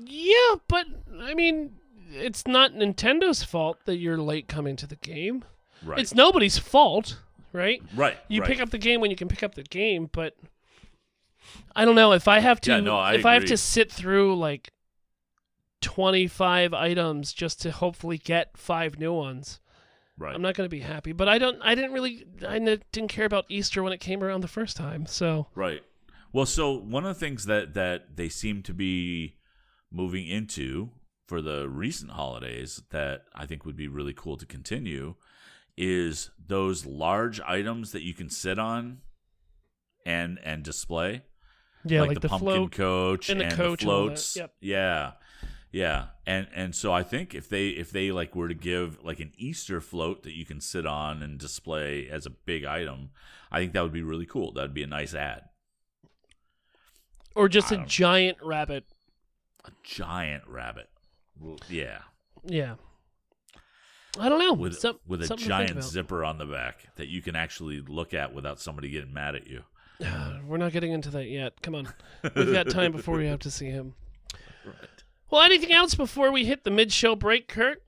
Yeah, 0.04 0.56
but 0.68 0.86
I 1.20 1.34
mean, 1.34 1.76
it's 2.10 2.46
not 2.46 2.72
Nintendo's 2.72 3.42
fault 3.42 3.78
that 3.84 3.96
you're 3.96 4.18
late 4.18 4.48
coming 4.48 4.76
to 4.76 4.86
the 4.86 4.96
game. 4.96 5.44
Right. 5.84 5.98
It's 5.98 6.14
nobody's 6.14 6.58
fault, 6.58 7.18
right? 7.52 7.82
right. 7.94 8.16
You 8.28 8.40
right. 8.40 8.48
pick 8.48 8.60
up 8.60 8.70
the 8.70 8.78
game 8.78 9.00
when 9.00 9.10
you 9.10 9.16
can 9.16 9.28
pick 9.28 9.42
up 9.42 9.54
the 9.54 9.64
game, 9.64 10.08
but 10.12 10.34
I 11.74 11.84
don't 11.84 11.94
know 11.94 12.12
if 12.12 12.28
I 12.28 12.40
have 12.40 12.60
to 12.62 12.70
Yeah, 12.70 12.80
no, 12.80 12.96
I 12.96 13.14
if 13.14 13.26
I 13.26 13.34
have 13.34 13.46
to 13.46 13.56
sit 13.56 13.90
through 13.90 14.36
like 14.36 14.72
25 15.80 16.72
items 16.72 17.32
just 17.32 17.60
to 17.62 17.70
hopefully 17.70 18.18
get 18.18 18.56
five 18.56 18.98
new 18.98 19.12
ones. 19.12 19.60
right. 20.16 20.34
I'm 20.34 20.42
not 20.42 20.54
going 20.54 20.66
to 20.66 20.74
be 20.74 20.80
happy, 20.80 21.12
but 21.12 21.28
I 21.28 21.38
don't 21.38 21.60
I 21.62 21.74
didn't 21.74 21.92
really 21.92 22.24
I 22.46 22.58
didn't 22.58 23.08
care 23.08 23.26
about 23.26 23.46
Easter 23.48 23.82
when 23.82 23.92
it 23.92 24.00
came 24.00 24.22
around 24.22 24.40
the 24.40 24.48
first 24.48 24.76
time. 24.76 25.06
So, 25.06 25.48
Right. 25.54 25.82
Well, 26.32 26.46
so 26.46 26.72
one 26.72 27.04
of 27.04 27.14
the 27.14 27.20
things 27.20 27.44
that 27.44 27.74
that 27.74 28.16
they 28.16 28.28
seem 28.28 28.62
to 28.62 28.72
be 28.72 29.36
moving 29.90 30.26
into 30.26 30.90
for 31.26 31.42
the 31.42 31.68
recent 31.68 32.12
holidays 32.12 32.82
that 32.90 33.24
I 33.34 33.46
think 33.46 33.64
would 33.66 33.76
be 33.76 33.88
really 33.88 34.14
cool 34.14 34.36
to 34.38 34.46
continue 34.46 35.14
is 35.76 36.30
those 36.38 36.86
large 36.86 37.40
items 37.40 37.92
that 37.92 38.02
you 38.02 38.14
can 38.14 38.30
sit 38.30 38.58
on 38.58 38.98
and 40.04 40.38
and 40.42 40.62
display 40.62 41.22
yeah, 41.84 42.00
like, 42.00 42.08
like, 42.08 42.14
the, 42.16 42.20
the, 42.20 42.28
pumpkin 42.28 42.46
float 42.46 42.72
coach 42.72 43.28
and 43.30 43.40
the 43.40 43.44
coach 43.44 43.82
and 43.82 43.90
that. 43.90 43.94
floats. 43.94 44.36
Yep. 44.36 44.54
Yeah. 44.60 45.12
Yeah. 45.72 46.06
And 46.26 46.46
and 46.54 46.74
so 46.74 46.92
I 46.92 47.02
think 47.02 47.34
if 47.34 47.48
they 47.48 47.68
if 47.68 47.90
they 47.90 48.12
like 48.12 48.36
were 48.36 48.48
to 48.48 48.54
give 48.54 49.02
like 49.02 49.20
an 49.20 49.32
Easter 49.36 49.80
float 49.80 50.22
that 50.22 50.32
you 50.36 50.44
can 50.44 50.60
sit 50.60 50.86
on 50.86 51.22
and 51.22 51.38
display 51.38 52.08
as 52.08 52.26
a 52.26 52.30
big 52.30 52.64
item, 52.64 53.10
I 53.50 53.58
think 53.58 53.72
that 53.72 53.82
would 53.82 53.92
be 53.92 54.02
really 54.02 54.26
cool. 54.26 54.52
That 54.52 54.62
would 54.62 54.74
be 54.74 54.82
a 54.82 54.86
nice 54.86 55.14
ad. 55.14 55.44
or 57.34 57.48
just 57.48 57.72
I 57.72 57.76
a 57.82 57.86
giant 57.86 58.38
rabbit. 58.42 58.84
A 59.64 59.70
giant 59.82 60.44
rabbit. 60.46 60.90
Yeah. 61.68 62.00
Yeah. 62.44 62.74
I 64.18 64.28
don't 64.28 64.38
know. 64.38 64.52
With 64.52 64.78
Some- 64.78 65.00
with 65.06 65.22
a 65.22 65.26
something 65.26 65.48
to 65.48 65.56
think 65.56 65.70
giant 65.70 65.84
zipper 65.84 66.24
on 66.24 66.36
the 66.38 66.44
back 66.44 66.94
that 66.96 67.08
you 67.08 67.22
can 67.22 67.34
actually 67.34 67.80
look 67.80 68.12
at 68.12 68.34
without 68.34 68.60
somebody 68.60 68.90
getting 68.90 69.12
mad 69.14 69.34
at 69.34 69.46
you. 69.46 69.64
We're 70.46 70.56
not 70.58 70.72
getting 70.72 70.92
into 70.92 71.10
that 71.10 71.26
yet. 71.26 71.60
Come 71.62 71.74
on. 71.74 71.88
We've 72.34 72.52
got 72.52 72.68
time 72.70 72.92
before 72.92 73.16
we 73.16 73.26
have 73.26 73.40
to 73.40 73.50
see 73.50 73.66
him. 73.66 73.94
Right. 74.64 74.74
Well, 75.30 75.42
anything 75.42 75.72
else 75.72 75.94
before 75.94 76.30
we 76.30 76.44
hit 76.44 76.64
the 76.64 76.70
mid-show 76.70 77.16
break, 77.16 77.48
Kurt? 77.48 77.82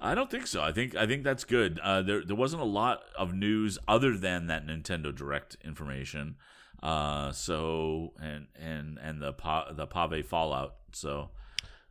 I 0.00 0.14
don't 0.14 0.30
think 0.30 0.46
so. 0.46 0.62
I 0.62 0.72
think 0.72 0.94
I 0.94 1.06
think 1.06 1.24
that's 1.24 1.44
good. 1.44 1.80
Uh, 1.80 2.02
there 2.02 2.22
there 2.24 2.36
wasn't 2.36 2.62
a 2.62 2.66
lot 2.66 3.02
of 3.16 3.34
news 3.34 3.78
other 3.88 4.16
than 4.16 4.46
that 4.46 4.64
Nintendo 4.64 5.14
Direct 5.14 5.56
information. 5.64 6.36
Uh, 6.82 7.32
so 7.32 8.12
and 8.22 8.46
and 8.54 8.98
and 9.02 9.20
the 9.20 9.32
pa- 9.32 9.72
the 9.72 9.86
Pave 9.86 10.26
Fallout. 10.26 10.76
So 10.92 11.30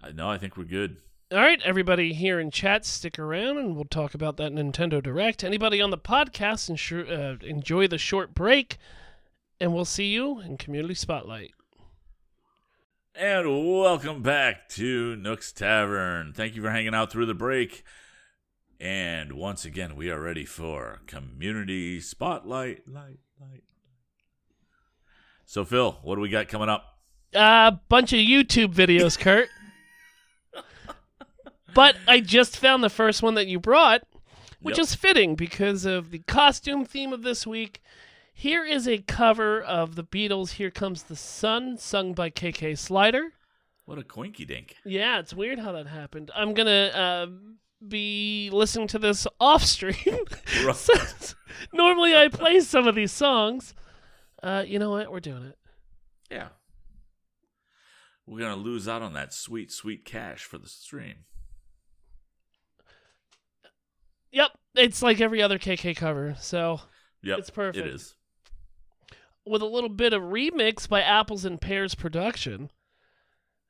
I 0.02 0.12
know 0.12 0.30
I 0.30 0.38
think 0.38 0.56
we're 0.56 0.64
good. 0.64 0.98
All 1.30 1.40
right, 1.40 1.62
everybody 1.66 2.14
here 2.14 2.40
in 2.40 2.52
chat, 2.52 2.86
stick 2.86 3.20
around 3.20 3.58
and 3.58 3.76
we'll 3.76 3.84
talk 3.84 4.14
about 4.14 4.38
that 4.38 4.54
Nintendo 4.54 5.04
Direct. 5.04 5.44
Anybody 5.44 5.82
on 5.82 5.90
the 5.90 5.98
podcast, 5.98 6.70
ensure, 6.70 7.06
uh, 7.06 7.36
enjoy 7.42 7.86
the 7.86 7.98
short 7.98 8.34
break, 8.34 8.78
and 9.60 9.74
we'll 9.74 9.86
see 9.86 10.08
you 10.08 10.40
in 10.40 10.58
Community 10.58 10.94
Spotlight. 10.94 11.52
And 13.16 13.48
welcome 13.82 14.22
back 14.22 14.70
to 14.70 15.16
Nook's 15.16 15.52
Tavern. 15.52 16.34
Thank 16.34 16.56
you 16.56 16.62
for 16.62 16.70
hanging 16.70 16.94
out 16.94 17.12
through 17.12 17.26
the 17.26 17.34
break. 17.34 17.84
And 18.80 19.34
once 19.34 19.66
again, 19.66 19.96
we 19.96 20.12
are 20.12 20.22
ready 20.22 20.46
for 20.46 21.02
Community 21.08 22.00
Spotlight. 22.00 22.88
Light, 22.88 23.18
light. 23.42 23.64
So, 25.46 25.66
Phil, 25.66 25.98
what 26.04 26.16
do 26.16 26.22
we 26.22 26.30
got 26.30 26.48
coming 26.48 26.70
up? 26.70 27.00
A 27.34 27.40
uh, 27.40 27.72
bunch 27.90 28.14
of 28.14 28.20
YouTube 28.20 28.74
videos, 28.74 29.18
Kurt. 29.18 29.50
but 31.74 31.96
I 32.08 32.20
just 32.20 32.58
found 32.58 32.84
the 32.84 32.90
first 32.90 33.24
one 33.24 33.34
that 33.34 33.48
you 33.48 33.60
brought, 33.60 34.04
which 34.62 34.78
Yep. 34.78 34.84
is 34.84 34.96
fitting 34.96 35.36
because 35.36 35.86
of 35.86 36.12
the 36.12 36.20
costume 36.20 36.86
theme 36.86 37.14
of 37.14 37.24
this 37.24 37.48
week. 37.48 37.82
Here 38.40 38.64
is 38.64 38.88
a 38.88 39.00
cover 39.00 39.60
of 39.64 39.96
the 39.96 40.04
Beatles' 40.04 40.52
Here 40.52 40.70
Comes 40.70 41.02
the 41.02 41.16
Sun, 41.16 41.80
sung 41.80 42.14
by 42.14 42.30
KK 42.30 42.78
Slider. 42.78 43.34
What 43.86 43.98
a 43.98 44.04
coinky 44.04 44.46
dink. 44.46 44.76
Yeah, 44.86 45.18
it's 45.18 45.34
weird 45.34 45.58
how 45.58 45.72
that 45.72 45.88
happened. 45.88 46.30
I'm 46.36 46.54
going 46.54 46.68
to 46.68 46.96
uh, 46.96 47.28
be 47.88 48.52
listening 48.54 48.90
to 48.90 49.00
this 49.00 49.26
off 49.40 49.64
stream. 49.64 50.20
Since 50.74 51.34
Normally 51.74 52.16
I 52.16 52.28
play 52.28 52.60
some 52.60 52.88
of 52.88 52.94
these 52.94 53.12
songs. 53.12 53.74
Uh, 54.44 54.64
you 54.68 54.78
know 54.78 54.92
what? 54.92 55.12
We're 55.12 55.20
doing 55.20 55.44
it. 55.44 55.58
Yeah. 56.30 56.50
We're 58.28 58.40
going 58.42 58.56
to 58.56 58.62
lose 58.62 58.88
out 58.88 59.02
on 59.02 59.14
that 59.14 59.34
sweet, 59.34 59.72
sweet 59.72 60.06
cash 60.06 60.44
for 60.44 60.60
the 60.60 60.70
stream. 60.70 61.26
Yep. 64.32 64.52
It's 64.76 65.02
like 65.02 65.22
every 65.22 65.42
other 65.42 65.58
KK 65.58 65.96
cover. 65.96 66.36
So 66.40 66.82
Yep. 67.24 67.40
It's 67.40 67.50
perfect. 67.50 67.86
It 67.86 67.94
is. 67.94 68.16
With 69.50 69.62
a 69.62 69.66
little 69.66 69.90
bit 69.90 70.14
of 70.14 70.22
remix 70.22 70.88
by 70.88 71.02
Apples 71.02 71.44
and 71.46 71.60
Pears 71.62 71.96
Production. 71.96 72.72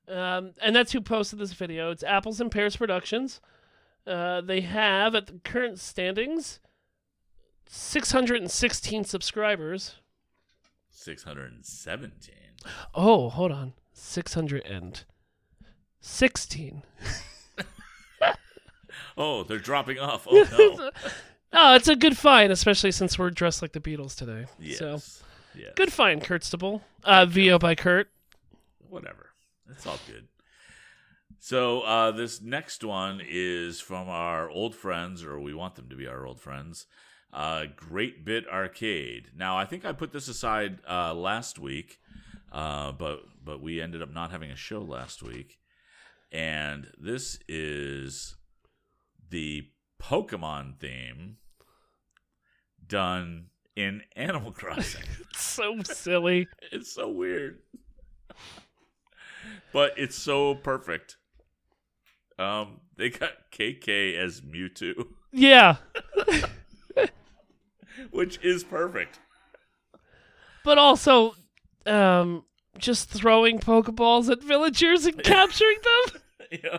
Um, 0.08 0.52
and 0.62 0.76
that's 0.76 0.92
who 0.94 1.02
posted 1.02 1.40
this 1.40 1.54
video. 1.54 1.90
It's 1.92 2.04
Apples 2.04 2.40
and 2.40 2.52
Pears 2.52 2.78
Productions. 2.78 3.42
Uh, 4.06 4.42
they 4.42 4.62
have, 4.62 5.16
at 5.16 5.26
the 5.28 5.40
current 5.44 5.80
standings, 5.80 6.60
616 7.68 9.04
subscribers. 9.04 9.96
617. 10.90 12.34
Oh, 12.96 13.30
hold 13.30 13.52
on. 13.52 13.74
616. 13.94 16.84
Oh, 19.18 19.44
they're 19.44 19.58
dropping 19.58 20.00
off. 20.00 20.28
Oh, 20.30 20.46
no. 20.78 20.92
oh, 21.54 21.76
it's 21.76 21.88
a 21.88 21.96
good 21.96 22.18
find, 22.18 22.52
especially 22.52 22.92
since 22.92 23.18
we're 23.18 23.32
dressed 23.32 23.62
like 23.64 23.72
the 23.72 23.80
Beatles 23.80 24.16
today. 24.16 24.46
yes. 24.60 24.78
So, 24.78 25.02
yes. 25.58 25.74
good 25.76 25.92
find, 25.92 26.24
Kurt 26.24 26.44
Stable. 26.44 26.82
Uh, 27.04 27.26
VO 27.26 27.60
by 27.60 27.76
Kurt. 27.76 28.10
Whatever. 28.90 29.32
It's 29.70 29.86
all 29.86 30.00
good. 30.08 30.28
So, 31.40 31.82
uh, 31.82 32.12
this 32.12 32.42
next 32.42 32.84
one 32.84 33.22
is 33.26 33.80
from 33.80 34.10
our 34.10 34.50
old 34.50 34.76
friends, 34.76 35.24
or 35.24 35.40
we 35.40 35.54
want 35.54 35.76
them 35.76 35.90
to 35.90 35.96
be 35.96 36.08
our 36.08 36.26
old 36.26 36.40
friends, 36.40 36.88
uh, 37.32 37.66
Great 37.76 38.26
Bit 38.26 38.48
Arcade. 38.48 39.30
Now, 39.36 39.58
I 39.58 39.66
think 39.66 39.86
I 39.86 39.92
put 39.92 40.12
this 40.12 40.28
aside 40.28 40.80
uh, 40.90 41.14
last 41.14 41.60
week, 41.60 42.00
uh, 42.52 42.92
but 42.92 43.22
but 43.44 43.62
we 43.62 43.80
ended 43.82 44.02
up 44.02 44.14
not 44.14 44.32
having 44.32 44.52
a 44.52 44.56
show 44.56 44.82
last 44.82 45.22
week, 45.22 45.60
and 46.32 46.92
this 47.00 47.40
is 47.48 48.36
the 49.30 49.70
Pokemon 50.02 50.80
theme 50.80 51.38
done 52.86 53.48
in 53.76 54.02
Animal 54.16 54.52
Crossing. 54.52 55.04
So 55.58 55.82
silly. 55.84 56.48
it's 56.72 56.94
so 56.94 57.10
weird, 57.10 57.58
but 59.74 59.94
it's 59.98 60.16
so 60.16 60.54
perfect. 60.56 61.18
Um, 62.38 62.82
they 62.96 63.10
got 63.10 63.32
KK 63.52 64.16
as 64.18 64.42
Mewtwo, 64.42 65.08
Yeah. 65.32 65.78
which 68.12 68.40
is 68.44 68.64
perfect. 68.64 69.20
but 70.64 70.78
also 70.78 71.34
um 71.88 72.44
just 72.78 73.10
throwing 73.10 73.58
pokeballs 73.60 74.30
at 74.30 74.44
villagers 74.44 75.06
and 75.08 75.24
capturing 75.24 75.78
them 75.84 76.22
yeah. 76.64 76.78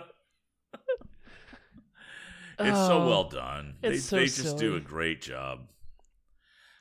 It's 2.61 2.77
so 2.79 3.03
Oh, 3.03 3.09
well 3.09 3.25
done. 3.29 3.77
They 3.83 3.99
so 3.99 4.17
they 4.17 4.27
just 4.27 4.57
do 4.59 4.75
a 4.77 4.81
great 4.81 5.21
job. 5.23 5.69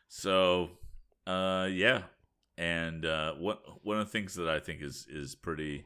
So, 0.07 0.71
uh, 1.27 1.65
yeah, 1.71 2.03
and 2.57 3.05
uh, 3.05 3.33
what 3.33 3.61
one 3.83 3.99
of 3.99 4.05
the 4.05 4.11
things 4.11 4.35
that 4.35 4.47
I 4.47 4.59
think 4.59 4.81
is 4.81 5.05
is 5.09 5.35
pretty 5.35 5.85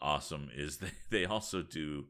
awesome 0.00 0.50
is 0.54 0.76
they 0.78 0.90
they 1.10 1.24
also 1.24 1.62
do 1.62 2.06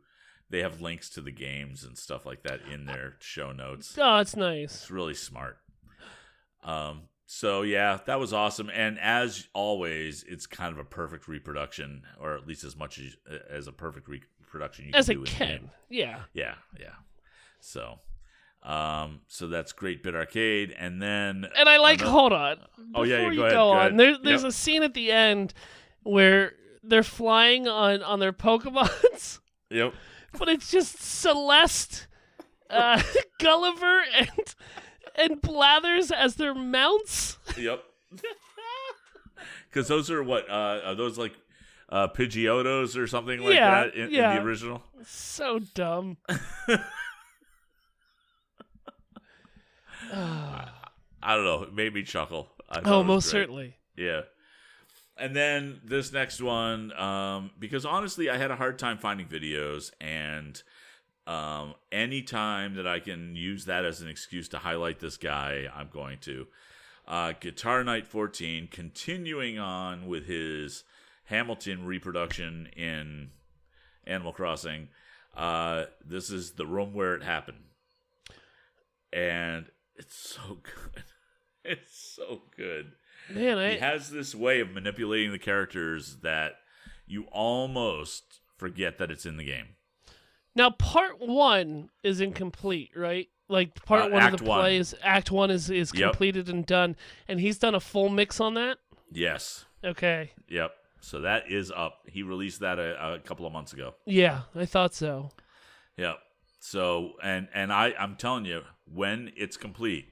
they 0.51 0.61
have 0.61 0.81
links 0.81 1.09
to 1.11 1.21
the 1.21 1.33
games 1.33 1.83
and 1.85 1.97
stuff 1.97 2.27
like 2.27 2.43
that 2.43 2.61
in 2.73 2.85
their 2.87 3.17
show 3.21 3.53
notes. 3.53 3.97
oh 3.99 4.19
it's 4.19 4.37
nice 4.37 4.75
It's 4.83 4.91
really 4.91 5.15
smart. 5.15 5.59
Um, 6.63 7.03
so 7.27 7.63
yeah, 7.63 7.99
that 8.07 8.21
was 8.21 8.33
awesome. 8.33 8.71
And 8.73 8.99
as 9.01 9.49
always, 9.55 10.23
it's 10.29 10.47
kind 10.47 10.73
of 10.73 10.79
a 10.79 10.85
perfect 10.85 11.27
reproduction, 11.29 12.03
or 12.21 12.37
at 12.37 12.47
least 12.47 12.63
as 12.65 12.77
much 12.77 12.99
as 12.99 13.17
as 13.51 13.67
a 13.67 13.73
perfect 13.73 14.07
reproduction 14.09 14.87
you 14.87 14.91
as 14.95 15.07
can 15.07 15.17
it 15.17 15.19
do 15.19 15.25
the 15.25 15.31
can 15.31 15.49
game. 15.49 15.71
yeah 15.89 16.21
Yeah, 16.35 16.55
yeah. 16.79 16.95
So, 17.61 18.01
um, 18.63 19.21
so 19.29 19.49
that's 19.49 19.73
Great 19.73 20.03
Bit 20.03 20.15
Arcade, 20.15 20.75
and 20.79 21.01
then 21.03 21.47
and 21.59 21.69
i 21.69 21.79
like 21.79 22.01
another- 22.01 22.13
hold 22.13 22.33
on 22.33 22.57
Oh, 22.95 23.03
yeah, 23.05 23.23
yeah, 23.23 23.31
you 23.31 23.37
go 23.37 23.43
ahead, 23.43 23.53
go 23.53 23.57
go 23.57 23.71
on 23.71 23.79
ahead. 23.79 23.99
there, 23.99 24.19
there's 24.23 24.43
Yep. 24.43 24.49
a 24.51 24.53
scene 24.53 24.83
at 24.83 24.95
the 24.95 25.11
end 25.11 25.55
where 26.03 26.55
they're 26.83 27.03
flying 27.03 27.67
on 27.69 28.03
on 28.03 28.19
their 28.21 28.33
pokemons 28.33 29.41
Yep. 29.71 29.95
but 30.39 30.49
it's 30.49 30.71
just 30.71 31.01
celeste 31.03 32.07
uh 32.71 33.03
gulliver 33.41 34.03
and 34.19 34.55
and 35.15 35.41
blathers 35.43 36.11
as 36.11 36.37
their 36.37 36.55
mounts 36.55 37.39
Yep. 37.59 37.83
Because 39.69 39.89
those 39.89 40.11
are 40.11 40.23
what 40.23 40.49
uh, 40.51 40.81
are 40.85 40.95
those 40.95 41.17
like 41.17 41.33
uh, 41.89 42.07
Pidgeotos 42.09 42.97
or 42.97 43.07
something 43.07 43.41
like 43.41 43.55
Yeah, 43.55 43.85
that 43.85 43.95
in, 43.95 44.09
in 44.09 44.13
the 44.13 44.43
original? 44.43 44.83
so 45.07 45.59
dumb 45.75 46.19
I 50.13 51.35
don't 51.35 51.45
know. 51.45 51.63
It 51.63 51.75
made 51.75 51.95
me 51.95 52.03
chuckle. 52.03 52.49
I 52.69 52.81
oh 52.85 53.03
most 53.03 53.31
great. 53.31 53.43
certainly 53.43 53.75
Yeah. 53.97 54.23
And 55.17 55.37
then 55.37 55.81
this 55.85 56.13
next 56.13 56.41
one, 56.41 56.93
um, 56.99 57.51
because 57.59 57.85
honestly, 57.85 58.31
I 58.31 58.39
had 58.39 58.51
a 58.51 58.57
hard 58.57 58.79
time 58.79 58.99
finding 58.99 59.27
videos, 59.27 59.93
and 60.01 60.61
um, 61.27 61.75
anytime 61.93 62.75
that 62.75 62.87
I 62.87 62.99
can 62.99 63.37
use 63.37 63.67
that 63.67 63.85
as 63.85 64.01
an 64.01 64.09
excuse 64.09 64.49
to 64.49 64.59
highlight 64.59 65.01
this 65.01 65.17
guy, 65.17 65.69
I'm 65.75 65.91
going 65.93 66.19
to. 66.23 66.47
Uh, 67.07 67.33
Guitar 67.39 67.85
Night 67.85 68.07
14, 68.07 68.69
continuing 68.71 69.59
on 69.59 70.07
with 70.07 70.27
his 70.27 70.85
Hamilton 71.25 71.85
reproduction 71.85 72.69
in 72.77 73.31
Animal 74.07 74.33
Crossing. 74.33 74.89
Uh, 75.37 75.85
this 76.05 76.31
is 76.31 76.53
the 76.53 76.67
room 76.67 76.95
where 76.95 77.15
it 77.15 77.23
happened, 77.23 77.65
and 79.13 79.67
it's 80.03 80.17
so 80.17 80.59
good. 80.63 81.05
It's 81.65 82.17
so 82.17 82.43
good 82.57 82.91
man 83.31 83.57
i 83.57 83.75
he 83.75 83.79
has 83.79 84.11
this 84.11 84.35
way 84.35 84.59
of 84.59 84.73
manipulating 84.73 85.31
the 85.31 85.39
characters 85.39 86.17
that 86.23 86.55
you 87.07 87.27
almost 87.31 88.41
forget 88.59 88.99
that 88.99 89.13
it's 89.13 89.25
in 89.25 89.37
the 89.37 89.45
game. 89.45 89.69
Now, 90.57 90.71
part 90.71 91.21
one 91.21 91.89
is 92.03 92.21
incomplete, 92.21 92.91
right? 92.97 93.29
Like 93.49 93.77
part 93.87 94.07
Uh, 94.07 94.15
one 94.15 94.25
of 94.35 94.39
the 94.41 94.45
one. 94.45 94.59
plays, 94.61 94.93
Act 95.03 95.31
one 95.31 95.53
is 95.53 95.71
is 95.71 95.93
Yep. 95.95 96.11
completed 96.11 96.49
and 96.49 96.67
done, 96.67 96.97
and 97.29 97.39
he's 97.39 97.59
done 97.59 97.77
a 97.77 97.81
full 97.81 98.09
mix 98.09 98.41
on 98.41 98.55
that. 98.55 98.79
Yes. 99.13 99.65
Okay, 99.85 100.33
Yep. 100.49 100.73
So 101.01 101.21
that 101.21 101.49
is 101.49 101.71
up. 101.71 102.01
He 102.09 102.23
released 102.25 102.59
that 102.61 102.79
a, 102.81 103.15
a 103.15 103.19
couple 103.21 103.47
of 103.47 103.53
months 103.53 103.73
ago. 103.73 103.95
yeah, 104.05 104.43
I 104.55 104.67
thought 104.67 104.95
so. 104.95 105.31
Yep. 105.97 106.19
So 106.59 107.13
and 107.23 107.49
and 107.55 107.73
I 107.73 107.95
I'm 107.99 108.17
telling 108.17 108.45
you, 108.47 108.63
when 108.91 109.33
it's 109.37 109.57
complete, 109.57 110.07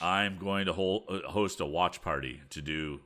I'm 0.00 0.38
going 0.38 0.66
to 0.66 0.72
hold, 0.72 1.04
uh, 1.08 1.28
host 1.28 1.60
a 1.60 1.66
watch 1.66 2.02
party 2.02 2.42
to 2.50 2.62
do 2.62 3.00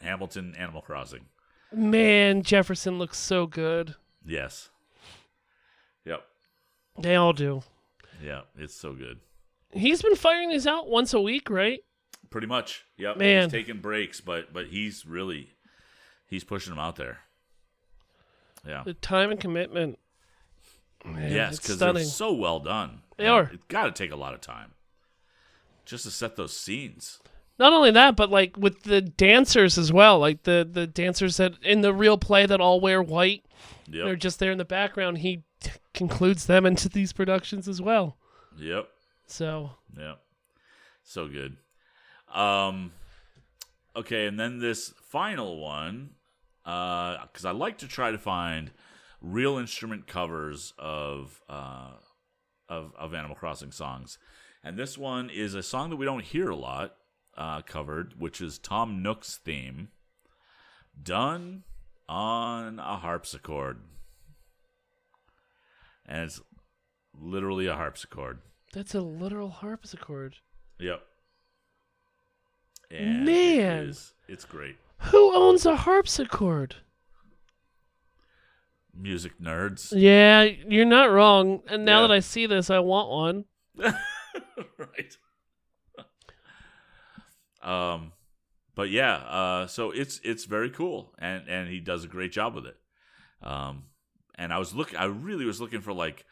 Hamilton 0.00 0.54
Animal 0.56 0.82
Crossing. 0.82 1.26
Man, 1.72 2.42
Jefferson 2.42 2.98
looks 2.98 3.18
so 3.18 3.46
good. 3.46 3.94
Yes. 4.24 4.70
Yep. 6.04 6.24
They 6.98 7.16
all 7.16 7.32
do. 7.32 7.62
Yeah. 8.22 8.42
It's 8.56 8.74
so 8.74 8.92
good. 8.92 9.20
He's 9.72 10.02
been 10.02 10.16
firing 10.16 10.48
these 10.48 10.66
out 10.66 10.88
once 10.88 11.12
a 11.12 11.20
week, 11.20 11.50
right? 11.50 11.80
Pretty 12.30 12.46
much. 12.46 12.84
Yep. 12.96 13.18
Man. 13.18 13.42
He's 13.44 13.52
taking 13.52 13.80
breaks, 13.80 14.20
but 14.20 14.52
but 14.52 14.66
he's 14.66 15.04
really 15.06 15.50
he's 16.26 16.44
pushing 16.44 16.72
them 16.72 16.78
out 16.78 16.96
there. 16.96 17.18
Yeah. 18.66 18.82
The 18.84 18.94
time 18.94 19.30
and 19.30 19.40
commitment. 19.40 19.98
Man, 21.04 21.30
yes, 21.30 21.58
because 21.58 21.78
they're 21.78 22.04
so 22.04 22.32
well 22.32 22.58
done. 22.58 23.02
They 23.16 23.26
are. 23.26 23.50
It's 23.52 23.64
got 23.68 23.84
to 23.86 23.92
take 23.92 24.12
a 24.12 24.16
lot 24.16 24.34
of 24.34 24.40
time 24.40 24.72
just 25.84 26.04
to 26.04 26.10
set 26.10 26.36
those 26.36 26.56
scenes. 26.56 27.20
Not 27.58 27.72
only 27.72 27.90
that, 27.92 28.16
but 28.16 28.30
like 28.30 28.56
with 28.56 28.82
the 28.82 29.00
dancers 29.00 29.78
as 29.78 29.92
well. 29.92 30.18
Like 30.18 30.42
the 30.42 30.68
the 30.70 30.86
dancers 30.86 31.38
that 31.38 31.54
in 31.62 31.80
the 31.80 31.94
real 31.94 32.18
play 32.18 32.44
that 32.46 32.60
all 32.60 32.80
wear 32.80 33.02
white, 33.02 33.44
Yep. 33.88 34.04
they're 34.04 34.16
just 34.16 34.38
there 34.38 34.52
in 34.52 34.58
the 34.58 34.64
background. 34.64 35.18
He 35.18 35.42
t- 35.60 35.70
concludes 35.94 36.46
them 36.46 36.66
into 36.66 36.88
these 36.90 37.12
productions 37.14 37.66
as 37.68 37.80
well. 37.80 38.18
Yep. 38.58 38.88
So 39.26 39.70
Yep. 39.96 40.20
So 41.02 41.28
good. 41.28 41.56
Um. 42.34 42.92
Okay, 43.94 44.26
and 44.26 44.38
then 44.38 44.58
this 44.58 44.92
final 45.00 45.58
one, 45.58 46.10
because 46.62 47.46
I 47.46 47.52
like 47.52 47.78
to 47.78 47.88
try 47.88 48.10
to 48.10 48.18
find 48.18 48.70
real 49.22 49.56
instrument 49.56 50.06
covers 50.06 50.74
of 50.78 51.40
uh, 51.48 51.92
of 52.68 52.92
of 52.98 53.14
Animal 53.14 53.36
Crossing 53.36 53.72
songs, 53.72 54.18
and 54.62 54.76
this 54.76 54.96
one 54.98 55.30
is 55.30 55.54
a 55.54 55.62
song 55.62 55.90
that 55.90 55.96
we 55.96 56.06
don't 56.06 56.24
hear 56.24 56.50
a 56.50 56.56
lot. 56.56 56.96
uh, 57.36 57.60
covered, 57.60 58.14
which 58.18 58.40
is 58.40 58.58
Tom 58.58 59.02
Nook's 59.02 59.36
theme, 59.36 59.88
done 61.00 61.64
on 62.08 62.78
a 62.78 62.96
harpsichord, 62.96 63.80
and 66.06 66.22
it's 66.24 66.40
literally 67.12 67.66
a 67.66 67.74
harpsichord. 67.74 68.38
That's 68.72 68.94
a 68.94 69.00
literal 69.02 69.50
harpsichord. 69.50 70.36
Yep. 70.78 71.02
And 72.90 73.26
Man. 73.26 73.82
it 73.82 73.88
is, 73.88 74.14
it's 74.28 74.44
great. 74.44 74.76
Who 75.10 75.34
owns 75.34 75.66
a 75.66 75.76
harpsichord? 75.76 76.76
Music 78.98 79.32
nerds, 79.40 79.92
Yeah, 79.94 80.42
you're 80.42 80.84
not 80.84 81.10
wrong. 81.10 81.62
And 81.68 81.84
now 81.84 82.00
Yeah. 82.02 82.08
that 82.08 82.14
I 82.14 82.20
see 82.20 82.46
this, 82.46 82.70
I 82.70 82.78
want 82.80 83.10
one. 83.10 83.44
right? 84.78 85.16
Um, 87.62 88.12
but 88.74 88.90
yeah, 88.90 89.14
uh, 89.16 89.66
so 89.66 89.90
it's 89.90 90.20
it's 90.22 90.44
very 90.44 90.70
cool, 90.70 91.14
and 91.18 91.48
and 91.48 91.68
he 91.68 91.80
does 91.80 92.04
a 92.04 92.08
great 92.08 92.32
job 92.32 92.54
with 92.54 92.66
it. 92.66 92.76
Um, 93.42 93.84
and 94.36 94.52
I 94.52 94.58
was 94.58 94.74
looking, 94.74 94.98
I 94.98 95.04
really 95.06 95.44
was 95.44 95.60
looking 95.60 95.80
for 95.80 95.92
like, 95.92 96.24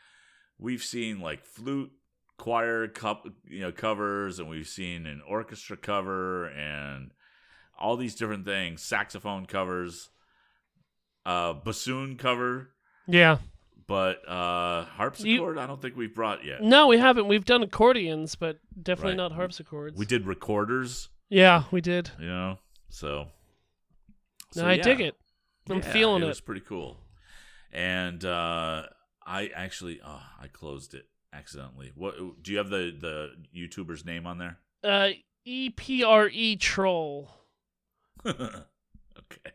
we've 0.59 0.83
seen 0.83 1.20
like 1.20 1.44
flute 1.44 1.90
choir 2.37 2.88
cup, 2.88 3.27
you 3.48 3.61
know, 3.61 3.72
covers, 3.72 4.38
and 4.38 4.48
we've 4.48 4.68
seen 4.68 5.07
an 5.07 5.22
orchestra 5.27 5.77
cover, 5.77 6.46
and 6.46 7.12
all 7.79 7.96
these 7.96 8.14
different 8.14 8.44
things, 8.44 8.83
saxophone 8.83 9.46
covers, 9.46 10.11
uh, 11.26 11.52
bassoon 11.54 12.16
cover, 12.16 12.70
Yeah. 13.06 13.38
but 13.87 14.26
uh, 14.28 14.84
harpsichord, 14.84 15.58
I 15.58 15.66
don't 15.66 15.80
think 15.80 15.96
we've 15.96 16.14
brought 16.14 16.44
yet. 16.44 16.62
No, 16.62 16.87
we 16.88 16.98
haven't. 16.98 17.28
We've 17.28 17.44
done 17.44 17.62
accordions, 17.62 18.34
but 18.34 18.58
definitely 18.80 19.12
Right. 19.12 19.16
not 19.28 19.32
harpsichords. 19.32 19.96
We 19.98 20.06
did 20.06 20.26
recorders, 20.26 21.08
Yeah, 21.28 21.64
we 21.70 21.80
did. 21.80 22.10
you 22.18 22.26
know, 22.26 22.58
so. 22.90 23.28
No, 24.56 24.66
I 24.66 24.74
yeah. 24.74 24.82
dig 24.82 25.00
it. 25.00 25.14
I'm 25.68 25.78
Yeah, 25.78 25.92
feeling 25.92 26.22
it. 26.22 26.26
it. 26.26 26.28
was 26.28 26.40
pretty 26.40 26.60
cool, 26.60 27.00
and 27.72 28.24
uh, 28.24 28.84
I 29.26 29.48
actually, 29.54 30.00
oh, 30.04 30.22
I 30.40 30.46
closed 30.48 30.92
it 30.94 31.06
accidentally. 31.32 31.90
What 31.94 32.14
do 32.42 32.52
you 32.52 32.58
have 32.58 32.68
the 32.68 32.94
the 33.00 33.30
YouTuber's 33.58 34.04
name 34.04 34.26
on 34.26 34.38
there? 34.38 34.58
Uh, 34.84 35.10
EPRE 35.46 36.60
troll. 36.60 37.30
okay, 38.26 39.50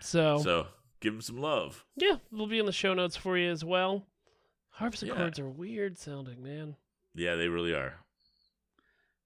So, 0.00 0.38
so 0.38 0.66
give 1.02 1.12
him 1.12 1.20
some 1.20 1.36
love. 1.38 1.84
yeah, 1.96 2.16
it'll 2.32 2.46
be 2.46 2.58
in 2.58 2.64
the 2.66 2.72
show 2.72 2.94
notes 2.94 3.16
for 3.16 3.36
you 3.36 3.50
as 3.50 3.62
well. 3.64 4.06
Harpsichords 4.76 5.38
are 5.38 5.48
weird 5.48 5.98
sounding, 5.98 6.42
man. 6.42 6.76
Yeah, 7.14 7.34
they 7.34 7.48
really 7.48 7.74
are. 7.74 7.96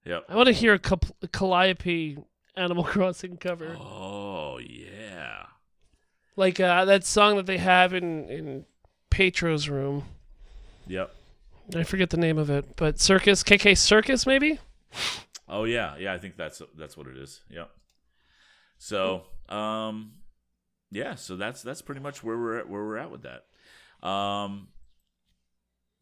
Yep. 0.03 0.25
I 0.27 0.35
want 0.35 0.47
to 0.47 0.53
hear 0.53 0.73
a, 0.73 0.79
Cal- 0.79 0.99
a 1.21 1.27
Calliope 1.29 2.17
Animal 2.55 2.83
Crossing 2.85 3.37
cover, 3.37 3.77
Oh 3.79 4.57
yeah. 4.59 5.45
like 6.35 6.59
uh, 6.59 6.83
that 6.85 7.05
song 7.05 7.37
that 7.37 7.45
they 7.45 7.57
have 7.57 7.93
in 7.93 8.27
in 8.29 8.65
Pietro's 9.09 9.69
room. 9.69 10.03
Yep. 10.87 11.13
I 11.75 11.83
forget 11.83 12.09
the 12.09 12.17
name 12.17 12.37
of 12.37 12.49
it, 12.49 12.75
but 12.77 12.99
Circus 12.99 13.43
KK 13.43 13.77
Circus 13.77 14.25
maybe. 14.25 14.59
Oh 15.49 15.63
yeah, 15.65 15.95
yeah. 15.97 16.13
I 16.13 16.17
think 16.17 16.35
that's 16.37 16.61
that's 16.77 16.97
what 16.97 17.07
it 17.07 17.17
is. 17.17 17.41
Yep. 17.49 17.69
So, 18.79 19.23
um, 19.49 20.13
yeah. 20.91 21.15
So 21.15 21.35
that's 21.35 21.61
that's 21.61 21.81
pretty 21.81 22.01
much 22.01 22.23
where 22.23 22.37
we're 22.37 22.59
at. 22.59 22.69
Where 22.69 22.83
we're 22.83 22.97
at 22.97 23.11
with 23.11 23.23
that. 23.23 24.07
Um, 24.07 24.69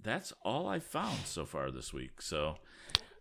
that's 0.01 0.33
all 0.43 0.67
I 0.67 0.79
found 0.79 1.25
so 1.25 1.45
far 1.45 1.71
this 1.71 1.91
week. 1.93 2.21
So, 2.21 2.55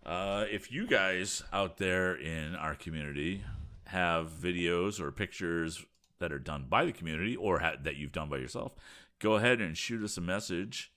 uh, 0.05 0.45
if 0.51 0.71
you 0.71 0.87
guys 0.87 1.43
out 1.53 1.79
there 1.79 2.15
in 2.15 2.55
our 2.55 2.75
community 2.75 3.43
have 3.87 4.31
videos 4.31 5.01
or 5.01 5.11
pictures 5.11 5.85
that 6.19 6.33
are 6.33 6.39
done 6.39 6.67
by 6.69 6.85
the 6.85 6.93
community 6.93 7.37
or 7.37 7.61
ha- 7.61 7.77
that 7.83 7.97
you've 7.97 8.13
done 8.13 8.29
by 8.29 8.37
yourself, 8.37 8.75
go 9.19 9.35
ahead 9.35 9.61
and 9.61 9.77
shoot 9.77 10.03
us 10.05 10.17
a 10.17 10.21
message 10.21 10.93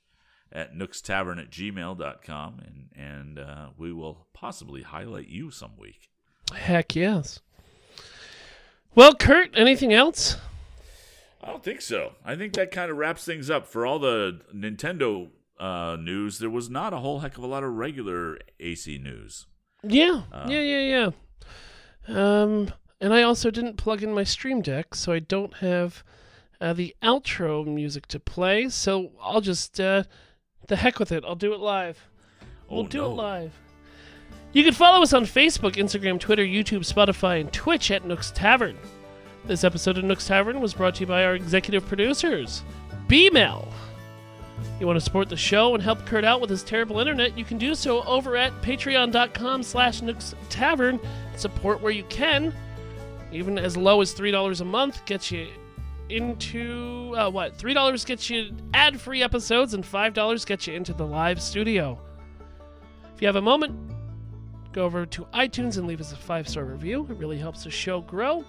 at 0.51 0.73
nookstavern 0.73 1.39
at 1.39 1.51
gmail.com 1.51 2.61
and, 2.65 2.89
and 2.95 3.39
uh, 3.39 3.69
we 3.77 3.91
will 3.91 4.27
possibly 4.33 4.81
highlight 4.81 5.27
you 5.27 5.51
some 5.51 5.71
week. 5.77 6.09
Heck 6.53 6.95
yes. 6.95 7.39
Well, 8.95 9.13
Kurt, 9.13 9.51
anything 9.53 9.93
else? 9.93 10.37
I 11.47 11.51
don't 11.51 11.63
think 11.63 11.81
so. 11.81 12.13
I 12.25 12.35
think 12.35 12.53
that 12.53 12.71
kind 12.71 12.91
of 12.91 12.97
wraps 12.97 13.23
things 13.23 13.49
up 13.49 13.65
for 13.67 13.85
all 13.85 13.99
the 13.99 14.41
Nintendo 14.53 15.29
uh, 15.59 15.95
news. 15.99 16.39
There 16.39 16.49
was 16.49 16.69
not 16.69 16.91
a 16.93 16.97
whole 16.97 17.19
heck 17.19 17.37
of 17.37 17.43
a 17.43 17.47
lot 17.47 17.63
of 17.63 17.73
regular 17.73 18.37
AC 18.59 18.97
news. 18.97 19.45
Yeah, 19.81 20.23
Uh, 20.31 20.47
yeah, 20.49 20.59
yeah, 20.59 21.09
yeah. 22.07 22.43
Um, 22.43 22.71
and 22.99 23.13
I 23.13 23.21
also 23.21 23.49
didn't 23.51 23.77
plug 23.77 24.03
in 24.03 24.13
my 24.13 24.23
Stream 24.23 24.61
Deck, 24.61 24.93
so 24.95 25.13
I 25.13 25.19
don't 25.19 25.53
have 25.57 26.03
uh, 26.59 26.73
the 26.73 26.95
outro 27.01 27.65
music 27.65 28.07
to 28.07 28.19
play. 28.19 28.67
So 28.69 29.11
I'll 29.21 29.41
just 29.41 29.79
uh, 29.79 30.03
the 30.67 30.75
heck 30.75 30.99
with 30.99 31.11
it. 31.11 31.23
I'll 31.25 31.35
do 31.35 31.53
it 31.53 31.59
live. 31.59 32.09
We'll 32.69 32.81
Oh, 32.81 32.87
do 32.87 32.97
no. 32.99 33.05
it 33.11 33.15
live. 33.15 33.53
You 34.51 34.63
can 34.63 34.73
follow 34.73 35.01
us 35.03 35.13
on 35.13 35.23
Facebook, 35.25 35.73
Instagram, 35.75 36.19
Twitter, 36.19 36.43
YouTube, 36.43 36.79
Spotify, 36.91 37.39
and 37.39 37.53
Twitch 37.53 37.91
at 37.91 38.05
Nook's 38.05 38.31
Tavern. 38.31 38.77
This 39.47 39.63
episode 39.63 39.97
of 39.97 40.03
Nook's 40.03 40.27
Tavern 40.27 40.59
was 40.59 40.73
brought 40.73 40.95
to 40.95 40.99
you 41.01 41.07
by 41.07 41.23
our 41.23 41.33
executive 41.33 41.87
producers, 41.87 42.63
B-Mel. 43.07 43.65
You 44.77 44.85
want 44.85 44.97
to 44.97 45.01
support 45.01 45.29
the 45.29 45.37
show 45.37 45.73
and 45.73 45.81
help 45.81 46.05
Kurt 46.05 46.25
out 46.25 46.41
with 46.41 46.49
his 46.49 46.63
terrible 46.63 46.99
internet, 46.99 47.37
you 47.37 47.45
can 47.45 47.57
do 47.57 47.73
so 47.73 48.03
over 48.03 48.35
at 48.35 48.51
patreon.com 48.61 49.63
slash 49.63 50.01
Nook's 50.01 50.35
Tavern. 50.49 50.99
Support 51.37 51.81
where 51.81 51.93
you 51.93 52.03
can. 52.09 52.53
Even 53.31 53.57
as 53.57 53.77
low 53.77 54.01
as 54.01 54.13
$3 54.13 54.59
a 54.59 54.65
month 54.65 55.05
gets 55.05 55.31
you 55.31 55.47
into, 56.09 57.15
uh, 57.17 57.29
what, 57.29 57.57
$3 57.57 58.05
gets 58.05 58.29
you 58.29 58.51
ad-free 58.73 59.23
episodes 59.23 59.73
and 59.73 59.85
$5 59.85 60.45
gets 60.45 60.67
you 60.67 60.73
into 60.73 60.91
the 60.91 61.05
live 61.05 61.41
studio. 61.41 61.97
If 63.15 63.21
you 63.21 63.27
have 63.29 63.37
a 63.37 63.41
moment, 63.41 63.79
go 64.73 64.83
over 64.83 65.05
to 65.05 65.23
iTunes 65.33 65.77
and 65.77 65.87
leave 65.87 66.01
us 66.01 66.11
a 66.11 66.17
five-star 66.17 66.65
review. 66.65 67.07
It 67.09 67.15
really 67.15 67.37
helps 67.37 67.63
the 67.63 67.71
show 67.71 68.01
grow. 68.01 68.43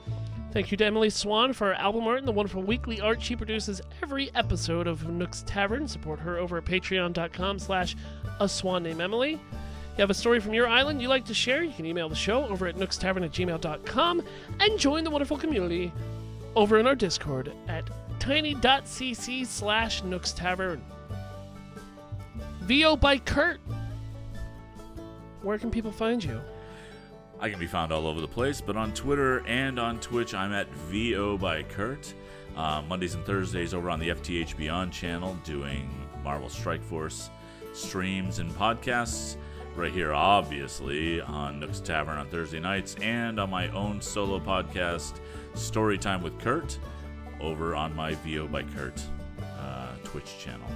Thank 0.59 0.73
you 0.73 0.77
to 0.79 0.87
Emily 0.87 1.09
Swan 1.09 1.53
for 1.53 1.69
our 1.69 1.75
album 1.75 2.09
art 2.09 2.19
and 2.19 2.27
the 2.27 2.33
wonderful 2.33 2.65
weekly 2.65 3.01
art 3.01 3.23
she 3.23 3.37
produces 3.37 3.81
every 4.03 4.35
episode 4.35 4.89
of 4.89 5.09
Nook's 5.09 5.45
Tavern. 5.47 5.87
Support 5.87 6.19
her 6.19 6.37
over 6.37 6.59
at 6.59 6.65
patreon.com 6.65 7.61
slash 7.61 7.95
a 8.41 8.49
swan 8.49 8.83
named 8.83 9.01
Emily. 9.01 9.35
You 9.35 9.99
have 9.99 10.11
a 10.11 10.15
story 10.15 10.41
from 10.41 10.55
your 10.55 10.67
island 10.67 11.01
you'd 11.01 11.11
like 11.11 11.27
to 11.27 11.33
share, 11.33 11.63
you 11.63 11.73
can 11.73 11.87
email 11.87 12.09
the 12.09 12.17
show 12.17 12.45
over 12.49 12.67
at 12.67 12.75
nookstavern 12.75 13.25
at 13.25 13.31
gmail.com 13.31 14.23
and 14.59 14.79
join 14.81 15.05
the 15.05 15.11
wonderful 15.11 15.39
community 15.39 15.93
over 16.57 16.81
in 16.81 16.89
our 16.89 16.97
Discord 16.97 17.53
at 17.69 17.89
tiny.cc 18.19 19.47
slash 19.47 20.03
Nook's 20.03 20.33
Tavern. 20.33 20.85
VO 22.63 22.97
by 22.97 23.19
Kurt. 23.19 23.61
Where 25.43 25.57
can 25.57 25.71
people 25.71 25.93
find 25.93 26.25
you? 26.25 26.41
I 27.41 27.51
can 27.51 27.61
be 27.61 27.67
found 27.69 27.93
all 27.93 28.07
over 28.09 28.21
the 28.21 28.29
place, 28.29 28.61
but 28.61 28.77
on 28.77 28.93
Twitter 28.93 29.47
and 29.47 29.79
on 29.79 30.01
Twitch, 30.01 30.35
I'm 30.35 30.53
at 30.53 30.69
VO 30.75 31.39
by 31.39 31.63
Kurt. 31.63 32.13
Uh, 32.57 32.83
Mondays 32.89 33.15
and 33.15 33.25
Thursdays 33.25 33.75
over 33.75 33.91
on 33.91 34.01
the 34.01 34.09
FTH 34.09 34.57
Beyond 34.57 34.93
channel, 34.93 35.39
doing 35.45 35.89
Marvel 36.25 36.49
Strike 36.49 36.83
Force 36.83 37.31
streams 37.73 38.41
and 38.41 38.51
podcasts. 38.53 39.37
Right 39.77 39.93
here, 39.93 40.13
obviously, 40.13 41.21
on 41.21 41.61
Nook's 41.61 41.79
Tavern 41.79 42.19
on 42.19 42.27
Thursday 42.27 42.59
nights, 42.59 42.97
and 43.01 43.39
on 43.39 43.51
my 43.51 43.69
own 43.69 44.01
solo 44.01 44.41
podcast, 44.41 45.21
Storytime 45.55 46.23
with 46.23 46.37
Kurt, 46.41 46.77
over 47.41 47.77
on 47.77 47.95
my 47.95 48.15
VO 48.15 48.49
by 48.49 48.65
Kurt 48.65 49.01
uh, 49.61 49.93
Twitch 50.03 50.39
channel. 50.41 50.69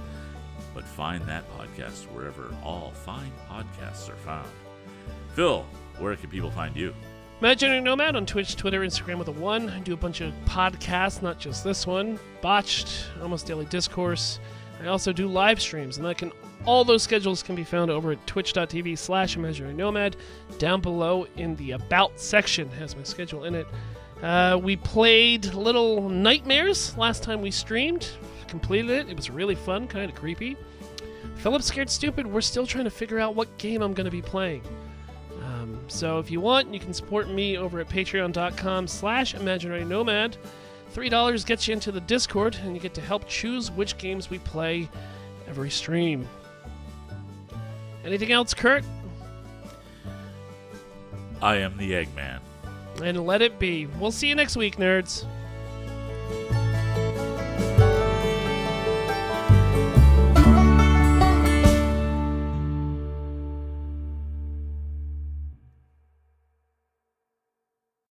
But 0.73 0.85
find 0.85 1.21
that 1.25 1.43
podcast 1.57 2.05
wherever 2.13 2.55
all 2.63 2.91
fine 2.91 3.33
podcasts 3.49 4.09
are 4.09 4.15
found. 4.15 4.47
Phil, 5.33 5.65
where 5.99 6.15
can 6.15 6.29
people 6.29 6.51
find 6.51 6.75
you? 6.75 6.93
Imaginary 7.39 7.81
Nomad 7.81 8.15
on 8.15 8.25
Twitch, 8.25 8.55
Twitter, 8.55 8.81
Instagram 8.81 9.17
with 9.17 9.27
a 9.27 9.31
one. 9.31 9.69
I 9.69 9.79
do 9.79 9.93
a 9.93 9.97
bunch 9.97 10.21
of 10.21 10.33
podcasts, 10.45 11.21
not 11.21 11.39
just 11.39 11.63
this 11.63 11.85
one. 11.85 12.17
Botched, 12.41 13.07
Almost 13.21 13.47
Daily 13.47 13.65
Discourse. 13.65 14.39
I 14.81 14.87
also 14.87 15.11
do 15.11 15.27
live 15.27 15.61
streams, 15.61 15.97
and 15.97 16.05
that 16.05 16.17
can 16.17 16.31
all 16.65 16.85
those 16.85 17.03
schedules 17.03 17.43
can 17.43 17.55
be 17.55 17.63
found 17.63 17.91
over 17.91 18.13
at 18.13 18.25
twitch.tv 18.27 18.97
slash 18.97 19.35
imaginary 19.35 19.73
nomad. 19.73 20.15
Down 20.57 20.79
below 20.79 21.27
in 21.35 21.55
the 21.57 21.71
About 21.71 22.17
section 22.19 22.69
has 22.71 22.95
my 22.95 23.03
schedule 23.03 23.43
in 23.43 23.55
it. 23.55 23.67
Uh, 24.21 24.57
we 24.61 24.77
played 24.77 25.53
Little 25.53 26.07
Nightmares 26.07 26.97
last 26.97 27.23
time 27.23 27.41
we 27.41 27.51
streamed. 27.51 28.09
Completed 28.47 28.91
it. 28.91 29.09
It 29.09 29.17
was 29.17 29.29
really 29.29 29.55
fun, 29.55 29.87
kind 29.87 30.09
of 30.09 30.15
creepy. 30.15 30.55
Philip 31.35 31.61
Scared 31.61 31.89
Stupid, 31.89 32.25
we're 32.25 32.39
still 32.39 32.65
trying 32.65 32.85
to 32.85 32.89
figure 32.89 33.19
out 33.19 33.35
what 33.35 33.57
game 33.57 33.81
I'm 33.81 33.93
going 33.93 34.05
to 34.05 34.11
be 34.11 34.21
playing. 34.21 34.61
So 35.87 36.19
if 36.19 36.31
you 36.31 36.41
want, 36.41 36.73
you 36.73 36.79
can 36.79 36.93
support 36.93 37.29
me 37.29 37.57
over 37.57 37.79
at 37.79 37.89
patreon.com 37.89 38.87
slash 38.87 39.35
imaginary 39.35 39.85
nomad. 39.85 40.37
$3 40.93 41.45
gets 41.45 41.67
you 41.67 41.73
into 41.73 41.91
the 41.91 42.01
Discord, 42.01 42.55
and 42.63 42.75
you 42.75 42.81
get 42.81 42.93
to 42.93 43.01
help 43.01 43.27
choose 43.27 43.71
which 43.71 43.97
games 43.97 44.29
we 44.29 44.39
play 44.39 44.89
every 45.47 45.69
stream. 45.69 46.27
Anything 48.05 48.31
else, 48.31 48.53
Kurt? 48.53 48.83
I 51.41 51.57
am 51.57 51.77
the 51.77 51.91
Eggman. 51.91 52.39
And 53.01 53.25
let 53.25 53.41
it 53.41 53.59
be. 53.59 53.87
We'll 53.87 54.11
see 54.11 54.27
you 54.29 54.35
next 54.35 54.55
week, 54.55 54.77
nerds. 54.77 55.25